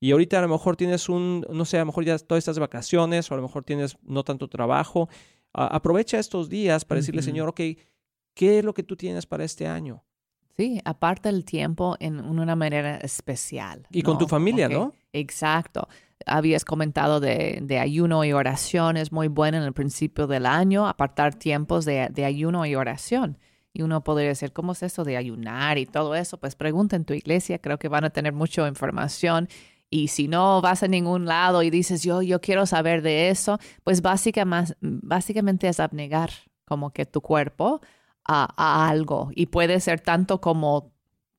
Y 0.03 0.11
ahorita 0.11 0.39
a 0.39 0.41
lo 0.41 0.47
mejor 0.47 0.75
tienes 0.75 1.09
un, 1.09 1.45
no 1.53 1.63
sé, 1.63 1.77
a 1.77 1.81
lo 1.81 1.85
mejor 1.85 2.03
ya 2.03 2.17
todas 2.17 2.39
estas 2.41 2.57
vacaciones 2.57 3.29
o 3.29 3.35
a 3.35 3.37
lo 3.37 3.43
mejor 3.43 3.63
tienes 3.63 3.97
no 4.01 4.23
tanto 4.23 4.47
trabajo. 4.47 5.09
Aprovecha 5.53 6.17
estos 6.17 6.49
días 6.49 6.85
para 6.85 6.99
decirle. 6.99 7.21
Señor, 7.21 7.47
ok, 7.49 7.61
¿qué 8.33 8.59
es 8.59 8.65
lo 8.65 8.73
que 8.73 8.81
tú 8.81 8.95
tienes 8.95 9.27
para 9.27 9.43
este 9.43 9.67
año? 9.67 10.03
Sí, 10.57 10.81
aparte 10.85 11.29
el 11.29 11.45
tiempo 11.45 11.97
en 11.99 12.19
una 12.19 12.55
manera 12.55 12.97
especial. 12.97 13.87
Y 13.91 14.01
con 14.01 14.17
tu 14.17 14.27
familia, 14.27 14.67
¿no? 14.67 14.95
Exacto. 15.13 15.87
Habías 16.25 16.65
comentado 16.65 17.19
de, 17.19 17.59
de 17.61 17.77
ayuno 17.77 18.25
y 18.25 18.33
oración, 18.33 18.97
es 18.97 19.11
muy 19.11 19.27
bueno 19.27 19.57
en 19.57 19.63
el 19.63 19.73
principio 19.73 20.25
del 20.25 20.47
año, 20.47 20.87
apartar 20.87 21.35
tiempos 21.35 21.85
de, 21.85 22.09
de 22.11 22.25
ayuno 22.25 22.65
y 22.65 22.73
oración. 22.73 23.37
Y 23.73 23.83
uno 23.83 24.03
podría 24.03 24.29
decir, 24.29 24.51
¿cómo 24.51 24.73
es 24.73 24.83
eso 24.83 25.03
de 25.03 25.15
ayunar 25.15 25.77
y 25.77 25.85
todo 25.85 26.15
eso? 26.15 26.39
Pues 26.39 26.55
pregunta 26.55 26.95
en 26.95 27.05
tu 27.05 27.13
iglesia, 27.13 27.59
creo 27.59 27.79
que 27.79 27.87
van 27.87 28.03
a 28.03 28.09
tener 28.09 28.33
mucha 28.33 28.67
información. 28.67 29.47
Y 29.93 30.07
si 30.07 30.29
no 30.29 30.61
vas 30.61 30.83
a 30.83 30.87
ningún 30.87 31.25
lado 31.25 31.61
y 31.63 31.69
dices, 31.69 32.01
yo, 32.01 32.21
yo 32.21 32.39
quiero 32.39 32.65
saber 32.65 33.01
de 33.01 33.29
eso, 33.29 33.59
pues 33.83 34.01
básicamente, 34.01 35.67
es 35.67 35.79
abnegar 35.81 36.31
como 36.65 36.91
que 36.91 37.05
tu 37.05 37.19
cuerpo 37.19 37.81
a, 38.25 38.47
a 38.55 38.89
algo. 38.89 39.31
Y 39.35 39.47
puede 39.47 39.81
ser 39.81 39.99
tanto 39.99 40.39
como 40.39 40.93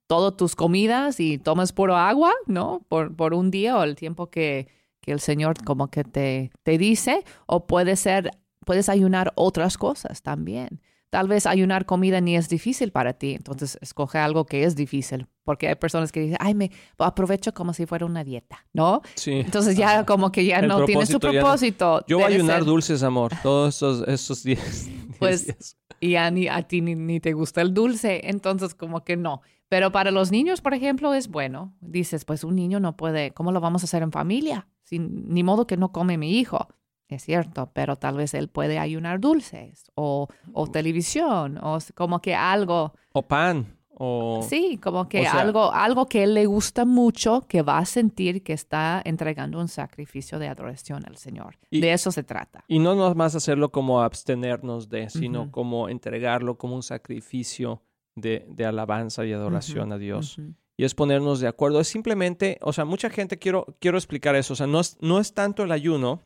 todas 0.06 0.36
tus 0.36 0.54
comidas 0.54 1.18
y 1.18 1.38
tomas 1.38 1.72
puro 1.72 1.96
agua, 1.96 2.34
¿no? 2.46 2.84
Por, 2.88 3.16
por 3.16 3.32
un 3.32 3.50
día 3.50 3.78
o 3.78 3.82
el 3.84 3.96
tiempo 3.96 4.28
que, 4.28 4.68
que 5.00 5.12
el 5.12 5.20
Señor 5.20 5.64
como 5.64 5.88
que 5.88 6.04
te, 6.04 6.50
te 6.62 6.76
dice, 6.76 7.24
o 7.46 7.66
puede 7.66 7.96
ser, 7.96 8.32
puedes 8.66 8.90
ayunar 8.90 9.32
otras 9.34 9.78
cosas 9.78 10.20
también. 10.20 10.82
Tal 11.12 11.28
vez 11.28 11.44
ayunar 11.44 11.84
comida 11.84 12.22
ni 12.22 12.36
es 12.36 12.48
difícil 12.48 12.90
para 12.90 13.12
ti, 13.12 13.34
entonces 13.34 13.76
escoge 13.82 14.16
algo 14.16 14.46
que 14.46 14.64
es 14.64 14.74
difícil, 14.74 15.26
porque 15.44 15.68
hay 15.68 15.74
personas 15.74 16.10
que 16.10 16.20
dicen, 16.20 16.38
ay, 16.40 16.54
me 16.54 16.70
aprovecho 16.96 17.52
como 17.52 17.74
si 17.74 17.84
fuera 17.84 18.06
una 18.06 18.24
dieta, 18.24 18.64
¿no? 18.72 19.02
Sí. 19.14 19.32
Entonces 19.32 19.76
ya 19.76 20.06
como 20.06 20.32
que 20.32 20.46
ya 20.46 20.62
no 20.62 20.86
tiene 20.86 21.04
su 21.04 21.20
propósito. 21.20 22.02
Yo 22.08 22.16
voy 22.16 22.24
a 22.24 22.28
ayunar 22.28 22.64
dulces, 22.64 23.02
amor, 23.02 23.30
todos 23.42 23.76
esos, 23.76 24.08
esos 24.08 24.42
días. 24.42 24.88
Pues, 25.18 25.76
y 26.00 26.16
a, 26.16 26.30
ni, 26.30 26.48
a 26.48 26.62
ti 26.62 26.80
ni, 26.80 27.20
te 27.20 27.34
gusta 27.34 27.60
el 27.60 27.74
dulce, 27.74 28.22
entonces 28.24 28.74
como 28.74 29.04
que 29.04 29.18
no. 29.18 29.42
Pero 29.68 29.92
para 29.92 30.10
los 30.10 30.32
niños, 30.32 30.62
por 30.62 30.72
ejemplo, 30.72 31.12
es 31.12 31.28
bueno. 31.28 31.76
Dices, 31.82 32.24
pues 32.24 32.42
un 32.42 32.56
niño 32.56 32.80
no 32.80 32.96
puede, 32.96 33.32
¿cómo 33.32 33.52
lo 33.52 33.60
vamos 33.60 33.82
a 33.82 33.84
hacer 33.84 34.02
en 34.02 34.12
familia? 34.12 34.66
Sin, 34.82 35.28
ni 35.28 35.42
modo 35.42 35.66
que 35.66 35.76
no 35.76 35.92
come 35.92 36.16
mi 36.16 36.38
hijo. 36.38 36.68
Es 37.12 37.24
cierto, 37.24 37.70
pero 37.72 37.96
tal 37.96 38.16
vez 38.16 38.34
él 38.34 38.48
puede 38.48 38.78
ayunar 38.78 39.20
dulces 39.20 39.90
o, 39.94 40.28
o 40.52 40.66
televisión 40.70 41.58
o 41.62 41.78
como 41.94 42.20
que 42.20 42.34
algo. 42.34 42.92
O 43.12 43.22
pan. 43.22 43.78
O, 43.94 44.44
sí, 44.48 44.78
como 44.82 45.08
que 45.08 45.26
algo, 45.26 45.72
algo 45.72 46.06
que 46.06 46.24
él 46.24 46.34
le 46.34 46.46
gusta 46.46 46.84
mucho, 46.84 47.42
que 47.46 47.62
va 47.62 47.78
a 47.78 47.84
sentir 47.84 48.42
que 48.42 48.52
está 48.52 49.02
entregando 49.04 49.60
un 49.60 49.68
sacrificio 49.68 50.38
de 50.38 50.48
adoración 50.48 51.04
al 51.06 51.16
Señor. 51.16 51.58
de 51.70 51.92
eso 51.92 52.10
se 52.10 52.24
trata. 52.24 52.64
Y 52.66 52.78
no 52.78 53.14
más 53.14 53.34
hacerlo 53.34 53.70
como 53.70 54.02
abstenernos 54.02 54.88
de, 54.88 55.10
sino 55.10 55.52
como 55.52 55.88
entregarlo 55.88 56.56
como 56.56 56.74
un 56.74 56.82
sacrificio 56.82 57.82
de, 58.16 58.46
de 58.48 58.64
alabanza 58.64 59.24
y 59.26 59.32
adoración 59.32 59.92
a 59.92 59.98
Dios. 59.98 60.38
Y 60.76 60.84
es 60.84 60.94
ponernos 60.94 61.40
de 61.40 61.48
acuerdo. 61.48 61.78
Es 61.78 61.88
simplemente, 61.88 62.58
o 62.62 62.72
sea, 62.72 62.84
mucha 62.84 63.10
gente, 63.10 63.38
quiero, 63.38 63.76
quiero 63.78 63.98
explicar 63.98 64.34
eso, 64.36 64.54
o 64.54 64.56
sea, 64.56 64.66
no 64.66 64.80
es, 64.80 64.96
no 65.00 65.20
es 65.20 65.34
tanto 65.34 65.62
el 65.62 65.70
ayuno, 65.70 66.22